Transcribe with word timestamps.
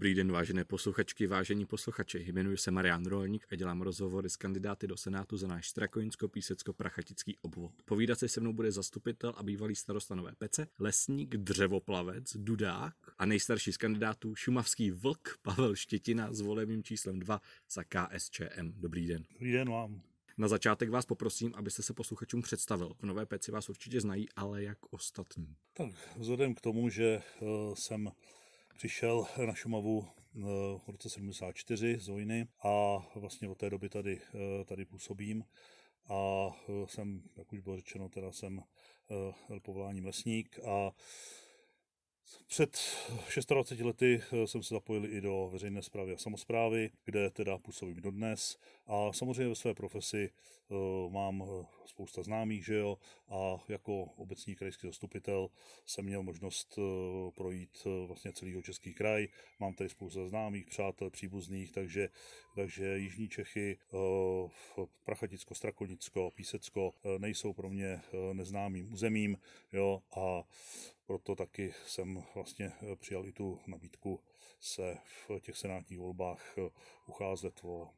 Dobrý 0.00 0.14
den, 0.14 0.32
vážené 0.32 0.64
posluchačky, 0.64 1.26
vážení 1.26 1.66
posluchači. 1.66 2.24
Jmenuji 2.28 2.56
se 2.56 2.70
Marian 2.70 3.06
Rolník 3.06 3.46
a 3.52 3.54
dělám 3.54 3.82
rozhovory 3.82 4.30
s 4.30 4.36
kandidáty 4.36 4.86
do 4.86 4.96
Senátu 4.96 5.36
za 5.36 5.46
náš 5.46 5.68
Strakoňsko-Písecko-Prachatický 5.68 7.34
obvod. 7.42 7.72
Povídat 7.84 8.18
se 8.18 8.28
se 8.28 8.40
mnou 8.40 8.52
bude 8.52 8.72
zastupitel 8.72 9.34
a 9.36 9.42
bývalý 9.42 9.74
starosta 9.74 10.14
Nové 10.14 10.32
Pece, 10.38 10.68
lesník, 10.78 11.36
dřevoplavec, 11.36 12.36
dudák 12.36 12.94
a 13.18 13.26
nejstarší 13.26 13.72
z 13.72 13.76
kandidátů 13.76 14.34
šumavský 14.34 14.90
vlk 14.90 15.38
Pavel 15.42 15.74
Štětina 15.74 16.32
s 16.32 16.40
volebním 16.40 16.82
číslem 16.82 17.18
2 17.18 17.40
za 17.70 17.84
KSČM. 17.84 18.72
Dobrý 18.76 19.06
den. 19.06 19.24
Dobrý 19.32 19.52
den 19.52 19.70
vám. 19.70 20.02
Na 20.38 20.48
začátek 20.48 20.90
vás 20.90 21.06
poprosím, 21.06 21.52
abyste 21.54 21.82
se 21.82 21.94
posluchačům 21.94 22.42
představil. 22.42 22.94
V 22.98 23.02
Nové 23.02 23.26
Peci 23.26 23.52
vás 23.52 23.68
určitě 23.68 24.00
znají, 24.00 24.28
ale 24.36 24.62
jak 24.62 24.78
ostatní. 24.90 25.56
Tak 25.72 25.90
vzhledem 26.16 26.54
k 26.54 26.60
tomu, 26.60 26.88
že 26.88 27.22
uh, 27.40 27.74
jsem 27.74 28.10
přišel 28.74 29.26
na 29.46 29.54
Šumavu 29.54 30.08
eh, 30.08 30.40
v 30.78 30.88
roce 30.88 31.10
74 31.10 31.98
z 31.98 32.08
vojny 32.08 32.48
a 32.62 32.98
vlastně 33.14 33.48
od 33.48 33.58
té 33.58 33.70
doby 33.70 33.88
tady, 33.88 34.20
eh, 34.34 34.64
tady 34.64 34.84
působím. 34.84 35.44
A 36.08 36.48
jsem, 36.86 37.22
jak 37.36 37.52
už 37.52 37.60
bylo 37.60 37.76
řečeno, 37.76 38.08
teda 38.08 38.32
jsem 38.32 38.62
povoláním 39.62 40.04
lesník 40.04 40.58
a 40.58 40.90
před 42.46 42.78
26 43.48 43.80
lety 43.80 44.22
eh, 44.32 44.46
jsem 44.46 44.62
se 44.62 44.74
zapojil 44.74 45.04
i 45.04 45.20
do 45.20 45.48
veřejné 45.52 45.82
zprávy 45.82 46.12
a 46.12 46.18
samozprávy, 46.18 46.90
kde 47.04 47.30
teda 47.30 47.58
působím 47.58 48.00
dodnes. 48.00 48.58
A 48.86 49.12
samozřejmě 49.12 49.48
ve 49.48 49.54
své 49.54 49.74
profesi 49.74 50.30
uh, 50.68 51.12
mám 51.12 51.42
eh, 51.42 51.66
spousta 51.86 52.22
známých, 52.22 52.64
že 52.64 52.74
jo, 52.74 52.98
a 53.28 53.56
jako 53.68 54.02
obecní 54.02 54.56
krajský 54.56 54.86
zastupitel 54.86 55.48
jsem 55.86 56.04
měl 56.04 56.22
možnost 56.22 56.78
projít 57.34 57.86
vlastně 58.06 58.32
celý 58.32 58.62
český 58.62 58.94
kraj. 58.94 59.28
Mám 59.60 59.74
tady 59.74 59.90
spousta 59.90 60.28
známých, 60.28 60.66
přátel, 60.66 61.10
příbuzných, 61.10 61.72
takže, 61.72 62.08
takže 62.54 62.98
Jižní 62.98 63.28
Čechy, 63.28 63.78
Prachaticko, 65.04 65.54
Strakonicko, 65.54 66.30
Písecko 66.34 66.94
nejsou 67.18 67.52
pro 67.52 67.70
mě 67.70 68.00
neznámým 68.32 68.92
územím, 68.92 69.38
jo, 69.72 70.02
a 70.16 70.44
proto 71.10 71.36
taky 71.36 71.74
jsem 71.86 72.22
vlastně 72.34 72.72
eh, 72.82 72.96
přijal 72.96 73.26
i 73.26 73.32
tu 73.32 73.58
nabídku 73.66 74.20
se 74.60 74.96
v 75.28 75.40
těch 75.40 75.56
senátních 75.56 75.98
volbách 75.98 76.58
eh, 76.58 76.70
ucházet 77.06 77.60
o 77.62 77.90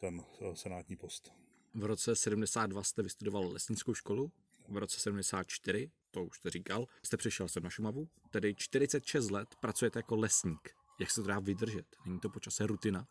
ten 0.00 0.24
eh, 0.40 0.56
senátní 0.56 0.96
post. 0.96 1.32
V 1.74 1.84
roce 1.84 2.16
72 2.16 2.82
jste 2.82 3.02
vystudoval 3.02 3.52
lesnickou 3.52 3.94
školu, 3.94 4.32
v 4.68 4.76
roce 4.76 5.00
74, 5.00 5.90
to 6.10 6.24
už 6.24 6.36
jste 6.36 6.50
říkal, 6.50 6.86
jste 7.02 7.16
přišel 7.16 7.48
sem 7.48 7.62
na 7.62 7.70
Šumavu, 7.70 8.08
tedy 8.30 8.54
46 8.54 9.30
let 9.30 9.48
pracujete 9.60 9.98
jako 9.98 10.16
lesník. 10.16 10.70
Jak 11.00 11.10
se 11.10 11.22
to 11.22 11.26
dá 11.28 11.38
vydržet? 11.38 11.86
Není 12.06 12.20
to 12.20 12.28
počasé 12.28 12.66
rutina? 12.66 13.06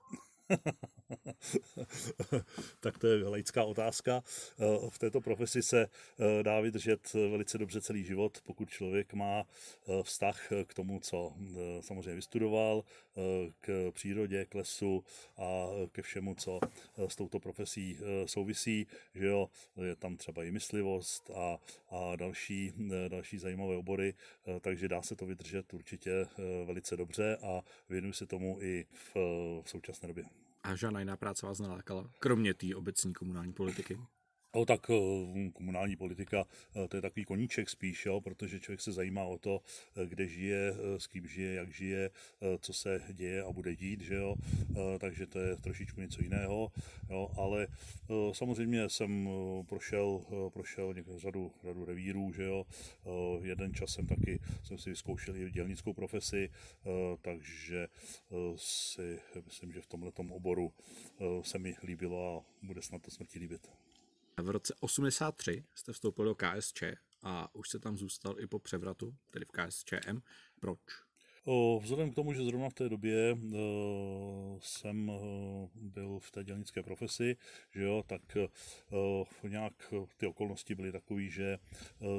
tak 2.80 2.98
to 2.98 3.08
je 3.08 3.28
laická 3.28 3.64
otázka. 3.64 4.24
Eh, 4.60 4.90
v 4.90 5.00
této 5.00 5.22
profesi 5.22 5.64
se 5.64 5.88
eh, 5.88 6.44
dá 6.44 6.60
vydržet 6.60 7.14
velice 7.14 7.58
dobře 7.58 7.82
celý 7.82 8.04
život, 8.04 8.42
pokud 8.44 8.70
člověk 8.70 9.14
má 9.14 9.44
eh, 9.44 10.04
vztah 10.04 10.52
k 10.68 10.74
tomu, 10.74 11.00
co 11.00 11.34
samozřejmě 11.82 12.16
vystudoval, 12.16 12.84
k 13.62 13.92
přírodě, 13.92 14.46
k 14.46 14.56
lesu 14.56 15.04
a 15.38 15.68
ke 15.92 16.02
všemu, 16.02 16.36
co 16.36 16.60
s 17.08 17.16
touto 17.16 17.40
profesí 17.40 17.98
souvisí. 18.26 18.88
Že 19.14 19.26
jo, 19.26 19.50
je 19.82 19.96
tam 19.96 20.18
třeba 20.18 20.44
i 20.44 20.52
myslivost 20.52 21.30
a, 21.30 21.58
a 21.90 22.16
další, 22.16 22.74
další 23.08 23.38
zajímavé 23.38 23.78
obory, 23.78 24.14
takže 24.62 24.88
dá 24.88 25.02
se 25.02 25.16
to 25.16 25.26
vydržet 25.26 25.74
určitě 25.74 26.28
velice 26.66 26.98
dobře 26.98 27.38
a 27.38 27.62
věnuju 27.90 28.14
se 28.14 28.26
tomu 28.26 28.58
i 28.62 28.86
v, 28.92 29.16
v 29.62 29.70
současné 29.70 30.08
době. 30.08 30.35
A 30.66 30.76
žádná 30.76 31.00
jiná 31.00 31.18
práce 31.18 31.46
vás 31.46 31.60
nalákala, 31.60 32.10
kromě 32.20 32.54
té 32.54 32.76
obecní 32.76 33.14
komunální 33.14 33.54
politiky? 33.54 34.00
No 34.56 34.66
tak 34.66 34.90
eh, 34.90 35.52
komunální 35.54 35.96
politika, 35.96 36.46
eh, 36.76 36.88
to 36.88 36.98
je 36.98 37.02
takový 37.02 37.26
koníček 37.26 37.70
spíš, 37.70 38.06
jo, 38.06 38.22
protože 38.22 38.60
člověk 38.60 38.82
se 38.82 38.92
zajímá 38.92 39.24
o 39.24 39.38
to, 39.38 39.62
eh, 39.96 40.06
kde 40.06 40.28
žije, 40.28 40.74
s 40.98 41.08
kým 41.08 41.28
žije, 41.28 41.54
jak 41.54 41.74
žije, 41.74 42.10
co 42.60 42.74
se 42.74 43.02
děje 43.14 43.44
a 43.44 43.52
bude 43.52 43.76
dít, 43.76 44.02
že 44.02 44.16
jo, 44.16 44.36
takže 45.00 45.28
to 45.28 45.40
je 45.40 45.56
trošičku 45.56 46.02
něco 46.02 46.24
jiného, 46.24 46.72
jo, 47.10 47.32
ale 47.38 47.68
samozřejmě 48.32 48.90
jsem 48.90 49.30
prošel, 49.66 50.22
prošel 50.54 50.94
někde 50.94 51.20
řadu, 51.20 51.52
řadu 51.64 51.86
revírů, 51.86 52.32
že 52.32 52.44
jo, 52.44 52.66
jeden 53.42 53.74
čas 53.74 53.90
jsem 53.94 54.08
taky, 54.08 54.40
jsem 54.64 54.78
si 54.78 54.90
vyzkoušel 54.90 55.36
i 55.36 55.52
dělnickou 55.52 55.94
profesi, 55.94 56.50
takže 57.22 57.88
si 58.56 59.20
myslím, 59.46 59.72
že 59.72 59.82
v 59.82 59.88
tomhle 59.88 60.12
oboru 60.30 60.74
se 61.42 61.60
mi 61.60 61.76
líbilo 61.84 62.38
a 62.38 62.66
bude 62.66 62.82
snad 62.82 63.02
to 63.02 63.12
smrti 63.12 63.40
líbit. 63.40 63.85
V 64.42 64.50
roce 64.50 64.74
83 64.80 65.66
jste 65.76 65.94
vstoupil 65.94 66.26
do 66.26 66.36
KSČ 66.36 66.84
a 67.24 67.56
už 67.56 67.70
se 67.70 67.80
tam 67.80 67.98
zůstal 67.98 68.40
i 68.40 68.48
po 68.48 68.60
převratu, 68.60 69.16
tedy 69.30 69.46
v 69.46 69.52
KSČM. 69.52 70.20
Proč? 70.60 70.80
Vzhledem 71.80 72.12
k 72.12 72.16
tomu, 72.16 72.34
že 72.34 72.44
zrovna 72.44 72.70
v 72.70 72.74
té 72.74 72.90
době 72.90 73.34
uh, 73.34 74.60
jsem 74.60 75.10
uh, 75.10 75.70
byl 75.76 76.20
v 76.20 76.32
té 76.32 76.44
dělnické 76.44 76.84
profesi, 76.84 77.38
že 77.76 77.84
jo, 77.84 78.04
tak 78.08 78.22
uh, 78.36 79.50
nějak 79.50 79.94
ty 80.18 80.28
okolnosti 80.28 80.76
byly 80.76 80.92
takové, 80.92 81.24
že 81.24 81.58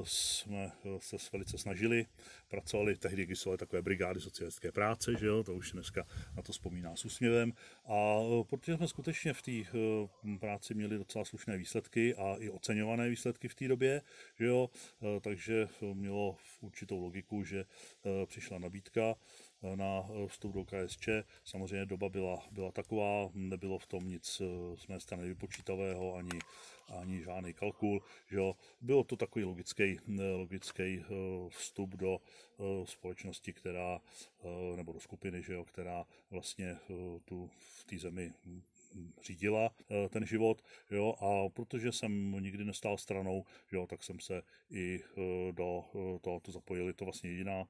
jsme 0.04 0.72
se 1.06 1.16
velice 1.32 1.59
snažili, 1.59 2.06
pracovali 2.48 2.97
tehdy, 2.97 3.37
jsou 3.37 3.56
takové 3.56 3.82
brigády 3.82 4.20
socialistické 4.20 4.72
práce, 4.72 5.12
že 5.19 5.26
jo, 5.26 5.44
to 5.44 5.54
už 5.54 5.72
dneska 5.72 6.06
na 6.37 6.43
to 6.43 6.53
vzpomíná 6.53 6.97
s 6.97 7.04
úsměvem. 7.04 7.53
A 7.84 8.16
protože 8.50 8.76
jsme 8.76 8.88
skutečně 8.88 9.32
v 9.32 9.43
té 9.43 9.53
práci 10.41 10.75
měli 10.75 10.98
docela 10.98 11.25
slušné 11.25 11.56
výsledky 11.56 12.14
a 12.14 12.37
i 12.38 12.50
oceňované 12.50 13.08
výsledky 13.08 13.48
v 13.48 13.54
té 13.54 13.69
době, 13.69 14.03
že 14.38 14.47
jo, 14.47 14.70
takže 15.20 15.69
mělo 15.94 16.37
určitou 16.60 17.00
logiku, 17.00 17.44
že 17.44 17.64
přišla 18.26 18.58
nabídka 18.58 19.16
na 19.75 20.09
vstup 20.27 20.54
do 20.54 20.65
KSČ. 20.65 21.09
Samozřejmě 21.44 21.87
doba 21.87 22.09
byla, 22.09 22.43
byla 22.50 22.72
taková, 22.72 23.31
nebylo 23.34 23.78
v 23.78 23.87
tom 23.87 24.09
nic 24.09 24.41
eh, 24.41 24.77
z 24.77 24.87
mé 24.87 25.00
strany 25.00 25.28
vypočítavého, 25.28 26.15
ani, 26.15 26.38
ani 26.88 27.22
žádný 27.22 27.55
kalkul. 27.55 28.03
Že 28.31 28.37
jo. 28.37 28.55
Bylo 28.81 29.05
to 29.05 29.16
takový 29.16 29.44
logický, 29.44 29.99
eh, 30.19 30.32
logický 30.32 30.82
eh, 30.82 31.05
vstup 31.49 31.91
do 31.91 32.21
společnosti, 32.84 33.53
která, 33.53 34.00
nebo 34.76 34.93
do 34.93 35.00
skupiny, 35.00 35.43
že 35.43 35.53
jo, 35.53 35.65
která 35.65 36.05
vlastně 36.31 36.76
tu 37.25 37.50
v 37.59 37.84
té 37.84 37.99
zemi 37.99 38.32
řídila 39.22 39.71
ten 40.10 40.26
život, 40.26 40.62
jo, 40.91 41.15
a 41.21 41.49
protože 41.49 41.93
jsem 41.93 42.32
nikdy 42.32 42.65
nestál 42.65 42.97
stranou, 42.99 43.44
jo, 43.72 43.87
tak 43.87 44.03
jsem 44.03 44.21
se 44.21 44.43
i 44.71 45.00
do 45.53 45.84
tohoto 46.21 46.53
zapojil. 46.53 46.87
Je 46.87 46.93
to 46.93 47.05
vlastně 47.05 47.31
jediná 47.31 47.65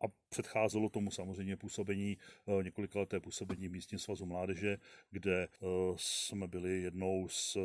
a 0.00 0.04
předcházelo 0.28 0.88
tomu 0.88 1.10
samozřejmě 1.10 1.56
působení, 1.56 2.18
eh, 2.48 2.64
několikaleté 2.64 3.20
působení 3.20 3.68
v 3.68 3.72
místním 3.72 3.98
svazu 3.98 4.26
mládeže, 4.26 4.78
kde 5.10 5.42
eh, 5.42 5.66
jsme 5.96 6.46
byli 6.48 6.82
jednou 6.82 7.28
z 7.28 7.56
eh, 7.56 7.60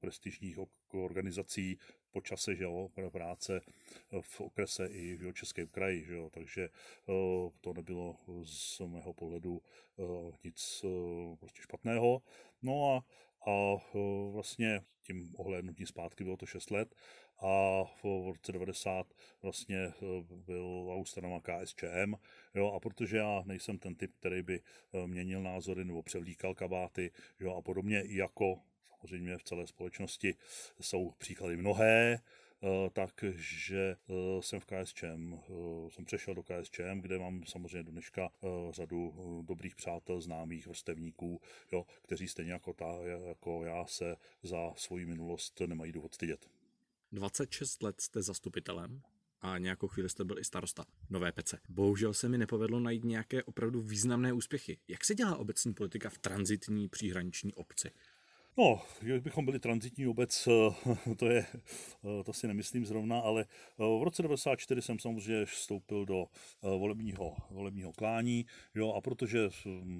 prestižních 0.00 0.58
organizací 0.92 1.78
po 2.10 2.20
čase, 2.20 2.56
že 2.56 2.64
jo, 2.64 2.88
práce 3.12 3.60
v 4.20 4.40
okrese 4.40 4.86
i 4.86 5.16
v 5.16 5.32
Českém 5.32 5.66
kraji, 5.66 6.04
že 6.04 6.14
jo, 6.14 6.30
takže 6.30 6.68
to 7.60 7.72
nebylo 7.72 8.16
z 8.44 8.80
mého 8.80 9.12
pohledu 9.12 9.62
nic 10.44 10.84
prostě 11.40 11.62
špatného. 11.62 12.22
No 12.62 12.94
a, 12.94 13.04
a 13.50 13.76
vlastně 14.32 14.80
tím 15.02 15.34
ohlédnutím 15.36 15.86
zpátky 15.86 16.24
bylo 16.24 16.36
to 16.36 16.46
6 16.46 16.70
let 16.70 16.94
a 17.40 17.84
v 18.02 18.26
roce 18.26 18.52
90 18.52 19.06
vlastně 19.42 19.78
eh, 19.78 19.92
byl 20.46 20.94
ustanovena 20.96 21.40
KSČM. 21.40 22.14
Jo, 22.54 22.72
a 22.72 22.80
protože 22.80 23.16
já 23.16 23.42
nejsem 23.46 23.78
ten 23.78 23.94
typ, 23.94 24.12
který 24.20 24.42
by 24.42 24.60
eh, 24.60 25.06
měnil 25.06 25.42
názory 25.42 25.84
nebo 25.84 26.02
převlíkal 26.02 26.54
kabáty 26.54 27.10
jo, 27.40 27.54
a 27.54 27.62
podobně, 27.62 28.02
jako 28.06 28.60
samozřejmě 28.98 29.38
v 29.38 29.42
celé 29.42 29.66
společnosti 29.66 30.34
jsou 30.80 31.10
příklady 31.18 31.56
mnohé, 31.56 32.18
eh, 32.62 32.90
takže 32.90 33.96
jsem 34.40 34.60
v 34.60 34.64
KSČM, 34.64 35.38
jsem 35.88 36.04
přešel 36.04 36.34
do 36.34 36.42
KSČM, 36.42 37.00
kde 37.00 37.18
mám 37.18 37.44
samozřejmě 37.46 37.82
do 37.82 37.92
dneška 37.92 38.30
řadu 38.70 39.14
dobrých 39.46 39.76
přátel, 39.76 40.20
známých 40.20 40.66
vrstevníků, 40.66 41.40
jo, 41.72 41.86
kteří 42.02 42.28
stejně 42.28 42.52
jako, 42.52 42.72
ta, 42.72 42.98
jako 43.28 43.64
já 43.64 43.86
se 43.86 44.16
za 44.42 44.72
svoji 44.76 45.06
minulost 45.06 45.60
nemají 45.66 45.92
důvod 45.92 46.14
stydět. 46.14 46.57
26 47.12 47.82
let 47.82 48.00
jste 48.00 48.22
zastupitelem 48.22 49.02
a 49.40 49.58
nějakou 49.58 49.88
chvíli 49.88 50.08
jste 50.08 50.24
byl 50.24 50.38
i 50.38 50.44
starosta 50.44 50.84
Nové 51.10 51.32
Pece. 51.32 51.58
Bohužel 51.68 52.14
se 52.14 52.28
mi 52.28 52.38
nepovedlo 52.38 52.80
najít 52.80 53.04
nějaké 53.04 53.42
opravdu 53.42 53.80
významné 53.82 54.32
úspěchy. 54.32 54.78
Jak 54.88 55.04
se 55.04 55.14
dělá 55.14 55.36
obecní 55.36 55.74
politika 55.74 56.10
v 56.10 56.18
transitní 56.18 56.88
příhraniční 56.88 57.54
obci? 57.54 57.90
No, 58.58 58.80
že 59.02 59.20
bychom 59.20 59.44
byli 59.44 59.58
transitní 59.58 60.06
obec, 60.06 60.48
to 61.16 61.26
je, 61.26 61.46
to 62.24 62.32
si 62.32 62.46
nemyslím 62.46 62.86
zrovna, 62.86 63.20
ale 63.20 63.44
v 63.78 64.02
roce 64.02 64.22
94 64.22 64.82
jsem 64.82 64.98
samozřejmě 64.98 65.44
vstoupil 65.44 66.04
do 66.04 66.26
volebního, 66.62 67.36
volebního 67.50 67.92
klání, 67.92 68.46
jo, 68.74 68.92
a 68.92 69.00
protože 69.00 69.48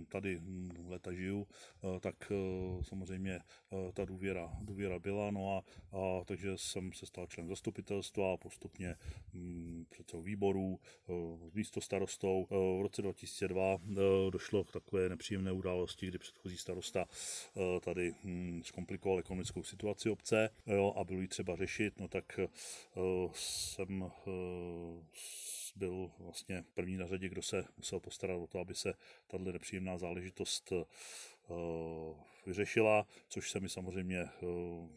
tady 0.08 0.40
leta 0.88 1.12
žiju, 1.12 1.46
tak 2.00 2.32
samozřejmě 2.82 3.40
ta 3.94 4.05
důvěra, 4.05 4.50
důvěra 4.60 4.99
byla, 4.99 5.31
no 5.31 5.56
a, 5.56 5.62
a 5.99 6.25
takže 6.25 6.52
jsem 6.56 6.93
se 6.93 7.06
stal 7.06 7.26
člen 7.26 7.49
zastupitelstva 7.49 8.32
a 8.32 8.37
postupně 8.37 8.96
předsedou 9.88 10.22
výborů, 10.22 10.81
místo 11.55 11.81
starostou. 11.81 12.46
V 12.50 12.82
roce 12.82 13.02
2002 13.02 13.78
došlo 14.31 14.64
k 14.64 14.72
takové 14.72 15.08
nepříjemné 15.08 15.52
události, 15.52 16.06
kdy 16.06 16.19
předchozí 16.19 16.56
starosta 16.56 17.06
tady 17.81 18.14
zkomplikoval 18.62 19.18
ekonomickou 19.18 19.62
situaci 19.62 20.10
obce 20.10 20.50
jo, 20.66 20.94
a 20.96 21.04
bylo 21.04 21.20
ji 21.20 21.28
třeba 21.28 21.56
řešit, 21.56 22.00
no 22.00 22.08
tak 22.08 22.40
uh, 22.94 23.32
jsem 23.34 24.02
uh, 24.02 24.10
byl 25.78 26.10
vlastně 26.19 26.64
první 26.75 26.96
na 26.96 27.06
řadě, 27.06 27.28
kdo 27.28 27.42
se 27.42 27.64
musel 27.76 28.00
postarat 28.00 28.36
o 28.36 28.46
to, 28.46 28.58
aby 28.58 28.75
se 28.75 28.94
tahle 29.26 29.52
nepříjemná 29.52 29.98
záležitost 29.98 30.72
uh, 30.72 30.82
vyřešila, 32.46 33.06
což 33.28 33.50
se 33.50 33.60
mi 33.60 33.69
samozřejmě 33.69 34.22
uh, 34.22 34.28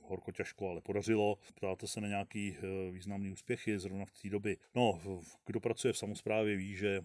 horko 0.01 0.31
těžko, 0.31 0.69
ale 0.69 0.81
podařilo. 0.81 1.37
Ptáte 1.53 1.87
se 1.87 2.01
na 2.01 2.07
nějaký 2.07 2.51
uh, 2.51 2.93
významný 2.93 3.31
úspěchy 3.31 3.79
zrovna 3.79 4.05
v 4.05 4.11
té 4.11 4.29
doby. 4.29 4.57
No, 4.75 5.01
kdo 5.45 5.59
pracuje 5.59 5.93
v 5.93 5.97
samozprávě 5.97 6.55
ví, 6.55 6.75
že 6.75 7.01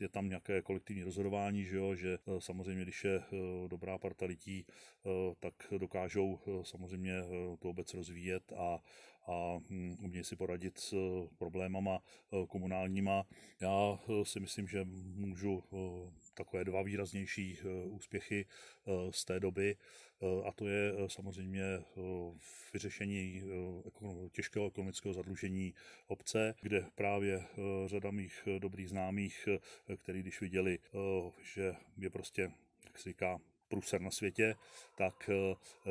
je 0.00 0.08
tam 0.08 0.28
nějaké 0.28 0.62
kolektivní 0.62 1.02
rozhodování, 1.02 1.64
že, 1.64 1.76
jo, 1.76 1.94
že 1.94 2.18
samozřejmě, 2.38 2.82
když 2.82 3.04
je 3.04 3.22
dobrá 3.68 3.98
parta 3.98 4.26
lidí, 4.26 4.66
tak 5.40 5.54
dokážou 5.78 6.38
samozřejmě 6.62 7.14
tu 7.58 7.68
obec 7.68 7.94
rozvíjet 7.94 8.52
a, 8.56 8.78
a 9.28 9.58
hm, 9.70 9.96
umějí 10.02 10.24
si 10.24 10.36
poradit 10.36 10.78
s 10.78 10.94
problémama 11.38 12.02
komunálníma. 12.48 13.24
Já 13.60 13.98
si 14.22 14.40
myslím, 14.40 14.68
že 14.68 14.84
můžu 15.14 15.62
takové 16.38 16.64
dva 16.64 16.82
výraznější 16.82 17.58
eh, 17.60 17.86
úspěchy 17.86 18.46
eh, 18.46 18.90
z 19.10 19.24
té 19.24 19.40
doby 19.40 19.76
eh, 19.76 20.48
a 20.48 20.52
to 20.52 20.68
je 20.68 20.92
samozřejmě 21.06 21.62
vyřešení 22.72 23.42
těžkého 24.32 24.66
ekonomického 24.66 25.14
zadlužení 25.14 25.74
obce, 26.06 26.54
kde 26.60 26.86
právě 26.94 27.44
řada 27.86 28.10
mých 28.10 28.48
dobrých 28.58 28.88
známých, 28.88 29.48
který 29.96 30.20
když 30.20 30.40
viděli, 30.40 30.78
že 31.42 31.74
je 31.96 32.10
prostě, 32.10 32.52
jak 32.84 32.98
se 32.98 33.08
říká, 33.08 33.38
průser 33.68 34.00
na 34.00 34.10
světě, 34.10 34.56
tak 34.96 35.30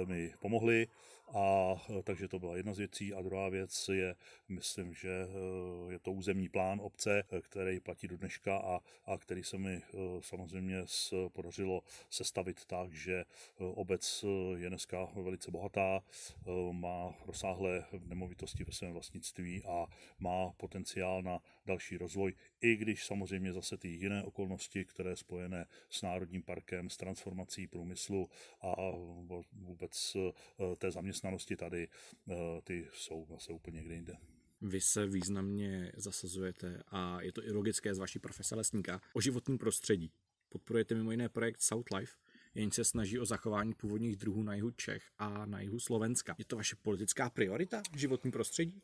mi 0.06 0.34
pomohli 0.40 0.88
a 1.34 1.76
e, 1.90 2.04
takže 2.04 2.28
to 2.28 2.40
byla 2.40 2.58
jedna 2.58 2.74
z 2.74 2.78
věcí. 2.78 3.14
A 3.14 3.22
druhá 3.22 3.50
věc 3.50 3.90
je, 3.90 4.16
myslím, 4.50 4.94
že 4.94 5.10
e, 5.10 5.92
je 5.92 6.00
to 6.00 6.12
územní 6.12 6.50
plán 6.50 6.80
obce, 6.82 7.24
který 7.42 7.80
platí 7.80 8.08
do 8.08 8.18
dneška 8.18 8.58
a, 8.58 8.80
a 9.06 9.18
který 9.18 9.44
se 9.44 9.58
mi 9.58 9.82
samozřejmě 10.20 10.84
podařilo 11.28 11.84
sestavit 12.10 12.66
tak, 12.66 12.94
že 12.94 13.26
obec 13.60 14.26
je 14.56 14.70
dneska 14.70 15.08
velice 15.16 15.52
bohatá, 15.52 16.04
má 16.72 17.14
rozsáhlé 17.26 17.86
nemovitosti 18.06 18.64
ve 18.64 18.72
svém 18.72 18.94
vlastnictví 18.94 19.64
a 19.64 19.86
má 20.20 20.50
potenciál 20.58 21.22
na 21.22 21.40
další 21.68 21.98
rozvoj, 21.98 22.34
i 22.62 22.76
když 22.76 23.06
samozřejmě 23.06 23.54
zase 23.54 23.78
ty 23.78 23.88
jiné 23.88 24.24
okolnosti, 24.24 24.86
které 24.86 25.16
spojené 25.16 25.66
s 25.90 26.02
Národním 26.02 26.44
parkem, 26.44 26.90
s 26.90 26.98
transformací 26.98 27.68
průmyslu 27.68 28.30
a 28.62 28.76
vůbec 29.52 30.18
té 30.78 30.92
zaměstnanosti 30.92 31.56
tady, 31.56 31.88
eh, 32.30 32.34
ty 32.64 32.88
jsou 32.94 33.26
zase 33.30 33.54
úplně 33.54 33.76
někde 33.76 33.96
jinde. 33.96 34.18
Vy 34.62 34.82
se 34.82 35.08
významně 35.08 35.92
zasazujete 35.98 36.84
a 36.88 37.22
je 37.22 37.32
to 37.32 37.44
i 37.44 37.52
logické 37.52 37.96
z 37.96 37.98
vaší 37.98 38.20
profese 38.20 38.56
lesníka 38.56 39.02
o 39.14 39.22
životním 39.22 39.58
prostředí. 39.58 40.12
Podporujete 40.50 40.96
mimo 40.96 41.12
jiné 41.12 41.30
projekt 41.30 41.62
South 41.62 41.92
Life, 41.92 42.14
jenž 42.56 42.76
se 42.76 42.86
snaží 42.86 43.20
o 43.20 43.26
zachování 43.26 43.74
původních 43.74 44.16
druhů 44.16 44.44
na 44.44 44.56
jihu 44.56 44.72
Čech 44.72 45.04
a 45.18 45.46
na 45.46 45.62
jihu 45.62 45.80
Slovenska. 45.80 46.36
Je 46.38 46.46
to 46.46 46.56
vaše 46.56 46.76
politická 46.76 47.30
priorita, 47.30 47.82
životní 47.96 48.32
prostředí? 48.32 48.82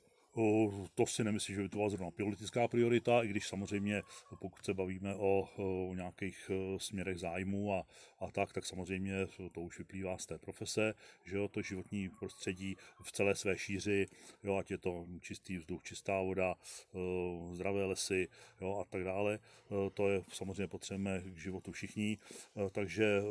To 0.93 1.05
si 1.05 1.23
nemyslím, 1.23 1.55
že 1.55 1.61
by 1.61 1.69
to 1.69 1.77
byla 1.77 1.89
zrovna 1.89 2.11
politická 2.11 2.67
priorita, 2.67 3.23
i 3.23 3.27
když 3.27 3.47
samozřejmě, 3.47 4.01
pokud 4.39 4.65
se 4.65 4.73
bavíme 4.73 5.15
o, 5.15 5.49
o 5.89 5.93
nějakých 5.95 6.51
e, 6.53 6.79
směrech 6.79 7.19
zájmu 7.19 7.73
a, 7.73 7.85
a 8.19 8.31
tak, 8.31 8.53
tak 8.53 8.65
samozřejmě 8.65 9.13
to 9.51 9.61
už 9.61 9.77
vyplývá 9.77 10.17
z 10.17 10.25
té 10.25 10.37
profese, 10.37 10.93
že 11.25 11.37
jo, 11.37 11.47
to 11.47 11.61
životní 11.61 12.09
prostředí 12.09 12.77
v 13.03 13.11
celé 13.11 13.35
své 13.35 13.57
šíři, 13.57 14.05
jo, 14.43 14.55
ať 14.55 14.71
je 14.71 14.77
to 14.77 15.05
čistý 15.21 15.57
vzduch, 15.57 15.83
čistá 15.83 16.21
voda, 16.21 16.55
e, 16.55 17.55
zdravé 17.55 17.85
lesy 17.85 18.27
jo, 18.61 18.77
a 18.81 18.85
tak 18.85 19.03
dále, 19.03 19.33
e, 19.35 19.89
to 19.89 20.09
je 20.09 20.23
samozřejmě 20.33 20.67
potřebujeme 20.67 21.21
k 21.21 21.37
životu 21.37 21.71
všichni, 21.71 22.17
takže 22.71 23.21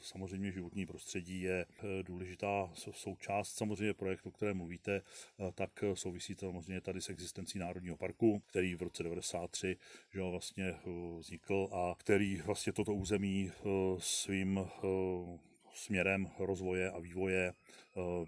samozřejmě 0.00 0.52
životní 0.52 0.86
prostředí 0.86 1.40
je 1.40 1.66
důležitá 2.02 2.70
součást 2.74 3.48
samozřejmě 3.56 3.94
projektu, 3.94 4.28
o 4.28 4.32
kterém 4.32 4.56
mluvíte, 4.56 5.02
tak 5.54 5.84
jsou 5.94 6.13
souvisí 6.14 6.34
to 6.34 6.46
samozřejmě 6.46 6.80
tady 6.80 7.00
s 7.00 7.10
existencí 7.10 7.58
Národního 7.58 7.96
parku, 7.96 8.42
který 8.46 8.74
v 8.74 8.82
roce 8.82 9.02
93 9.02 9.76
že 10.10 10.20
vlastně 10.22 10.64
eh, 10.64 10.80
vznikl 11.18 11.68
a 11.72 11.94
který 11.98 12.36
vlastně 12.36 12.72
toto 12.72 12.94
území 12.94 13.50
eh, 13.50 13.68
svým 13.98 14.58
eh, 14.58 14.86
směrem 15.74 16.30
rozvoje 16.38 16.90
a 16.90 16.98
vývoje 16.98 17.52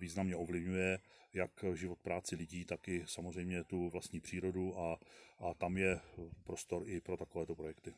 významně 0.01 0.37
ovlivňuje 0.37 0.99
jak 1.35 1.65
život 1.75 1.99
práci 1.99 2.37
lidí, 2.37 2.65
tak 2.65 2.89
i 2.89 3.05
samozřejmě 3.07 3.65
tu 3.65 3.89
vlastní 3.89 4.21
přírodu 4.21 4.79
a, 4.79 4.99
a 5.39 5.55
tam 5.55 5.77
je 5.77 6.01
prostor 6.45 6.83
i 6.89 7.01
pro 7.01 7.17
takovéto 7.17 7.55
projekty. 7.55 7.95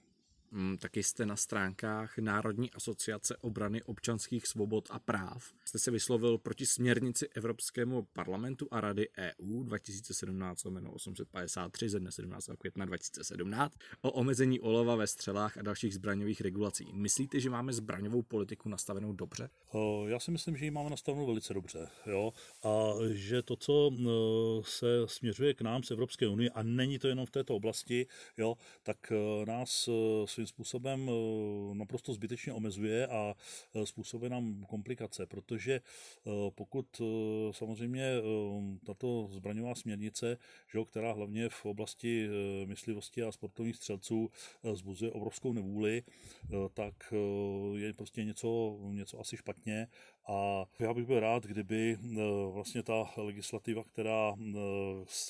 Mm, 0.51 0.79
taky 0.79 1.03
jste 1.03 1.27
na 1.27 1.37
stránkách 1.37 2.19
Národní 2.19 2.71
asociace 2.71 3.37
obrany 3.37 3.83
občanských 3.83 4.47
svobod 4.47 4.89
a 4.91 4.99
práv. 4.99 5.53
Jste 5.65 5.79
se 5.79 5.91
vyslovil 5.91 6.39
proti 6.39 6.67
směrnici 6.67 7.29
Evropskému 7.35 8.09
parlamentu 8.13 8.69
a 8.71 8.81
Rady 8.81 9.09
EU 9.19 9.65
2017-853 9.65 11.89
ze 11.89 12.01
dne 12.01 12.13
17. 12.13 12.51
května 12.59 12.85
2017 12.85 13.75
o 14.01 14.13
omezení 14.13 14.61
olova 14.61 14.97
ve 14.97 15.07
střelách 15.07 15.59
a 15.59 15.63
dalších 15.63 15.95
zbraňových 15.95 16.41
regulací. 16.41 16.93
Myslíte, 16.93 17.41
že 17.41 17.51
máme 17.51 17.73
zbraňovou 17.73 18.23
politiku 18.23 18.69
nastavenou 18.69 19.13
dobře? 19.13 19.51
Já 20.07 20.21
si 20.21 20.31
myslím, 20.31 20.57
že 20.57 20.65
ji 20.65 20.71
máme 20.71 20.91
nastavenou 20.91 21.27
velice 21.27 21.55
dobře. 21.55 21.89
Jo? 22.07 22.33
A 22.65 22.93
že 23.11 23.43
to, 23.43 23.57
co 23.57 23.91
se 24.63 24.87
směřuje 25.07 25.55
k 25.55 25.61
nám 25.61 25.83
z 25.83 25.91
Evropské 25.91 26.29
unie, 26.29 26.51
a 26.51 26.63
není 26.63 26.99
to 26.99 27.09
jenom 27.09 27.27
v 27.27 27.31
této 27.31 27.55
oblasti, 27.55 28.07
jo, 28.37 28.57
tak 28.83 29.13
nás 29.47 29.89
svým 30.39 30.47
způsobem 30.47 31.11
eh, 31.11 31.75
naprosto 31.75 32.15
zbytečně 32.15 32.53
omezuje 32.53 33.07
a 33.07 33.35
eh, 33.75 33.87
způsobuje 33.87 34.31
nám 34.31 34.65
komplikace, 34.69 35.27
protože 35.27 35.73
eh, 35.73 36.31
pokud 36.51 37.03
samozřejmě 37.51 38.13
tato 38.87 39.29
zbraňová 39.31 39.75
směrnice, 39.75 40.39
že, 40.73 40.85
která 40.85 41.13
hlavně 41.13 41.49
v 41.49 41.67
oblasti 41.67 42.29
myslivosti 42.65 43.23
a 43.23 43.33
sportovních 43.33 43.77
střelců 43.77 44.31
zbuzuje 44.75 45.11
obrovskou 45.11 45.53
nevůli, 45.53 46.03
tak 46.75 47.15
je 47.75 47.93
prostě 47.93 48.25
něco, 48.25 48.79
něco 48.91 49.21
asi 49.21 49.37
špatně 49.37 49.89
a 50.29 50.67
já 50.79 50.95
bych 50.95 51.07
byl 51.07 51.21
rád, 51.21 51.45
kdyby 51.47 51.99
eh, 52.01 52.17
vlastně 52.53 52.83
ta 52.83 53.11
legislativa, 53.17 53.85
která 53.85 54.35
eh, 54.39 54.57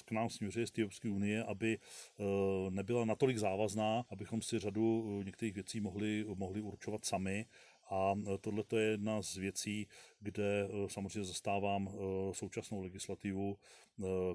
k 0.05 0.13
nám 0.13 0.31
směřuje 0.31 0.67
z 0.67 0.79
Evropské 0.79 1.11
unie, 1.11 1.45
aby 1.45 1.79
eh, 1.79 2.25
nebyla 2.71 3.05
natolik 3.05 3.39
závazná, 3.39 4.05
abychom 4.11 4.43
si 4.43 4.59
řadu 4.59 5.23
některých 5.23 5.55
věcí 5.55 5.81
mohli, 5.81 6.25
mohli 6.35 6.61
určovat 6.61 7.05
sami 7.05 7.47
a 7.91 8.15
tohle 8.41 8.65
je 8.77 8.83
jedna 8.83 9.23
z 9.23 9.37
věcí, 9.37 9.89
kde 10.21 10.69
samozřejmě 10.87 11.25
zastávám 11.25 11.89
současnou 12.33 12.83
legislativu, 12.83 13.59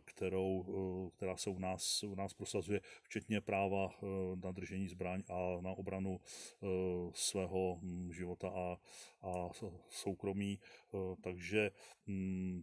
kterou, 0.05 1.11
která 1.15 1.37
se 1.37 1.49
u 1.49 1.59
nás, 1.59 2.03
u 2.03 2.15
nás 2.15 2.33
prosazuje, 2.33 2.81
včetně 3.03 3.41
práva 3.41 3.89
na 4.43 4.51
držení 4.51 4.87
zbraň 4.87 5.23
a 5.29 5.61
na 5.61 5.71
obranu 5.71 6.19
svého 7.13 7.79
života 8.09 8.49
a, 8.49 8.77
a 9.21 9.49
soukromí. 9.89 10.59
Takže 11.21 11.71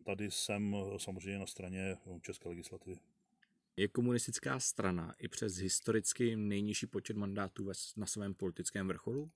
tady 0.05 0.31
jsem 0.31 0.77
samozřejmě 0.97 1.39
na 1.39 1.47
straně 1.47 1.97
české 2.23 2.49
legislativy. 2.49 2.97
Je 3.77 3.89
komunistická 3.89 4.61
strana 4.61 5.15
i 5.19 5.29
přes 5.29 5.57
historicky 5.57 6.37
nejnižší 6.37 6.87
počet 6.87 7.17
mandátů 7.17 7.71
na 7.97 8.07
svém 8.07 8.35
politickém 8.35 8.89
vrcholu? 8.89 9.31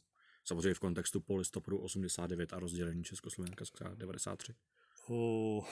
Samozřejmě 0.44 0.74
v 0.74 0.80
kontextu 0.80 1.20
po 1.20 1.36
listopadu 1.36 1.78
89 1.78 2.52
a 2.52 2.58
rozdělení 2.58 3.04
Československa 3.04 3.64
93. 3.94 4.52
Oh, 5.08 5.64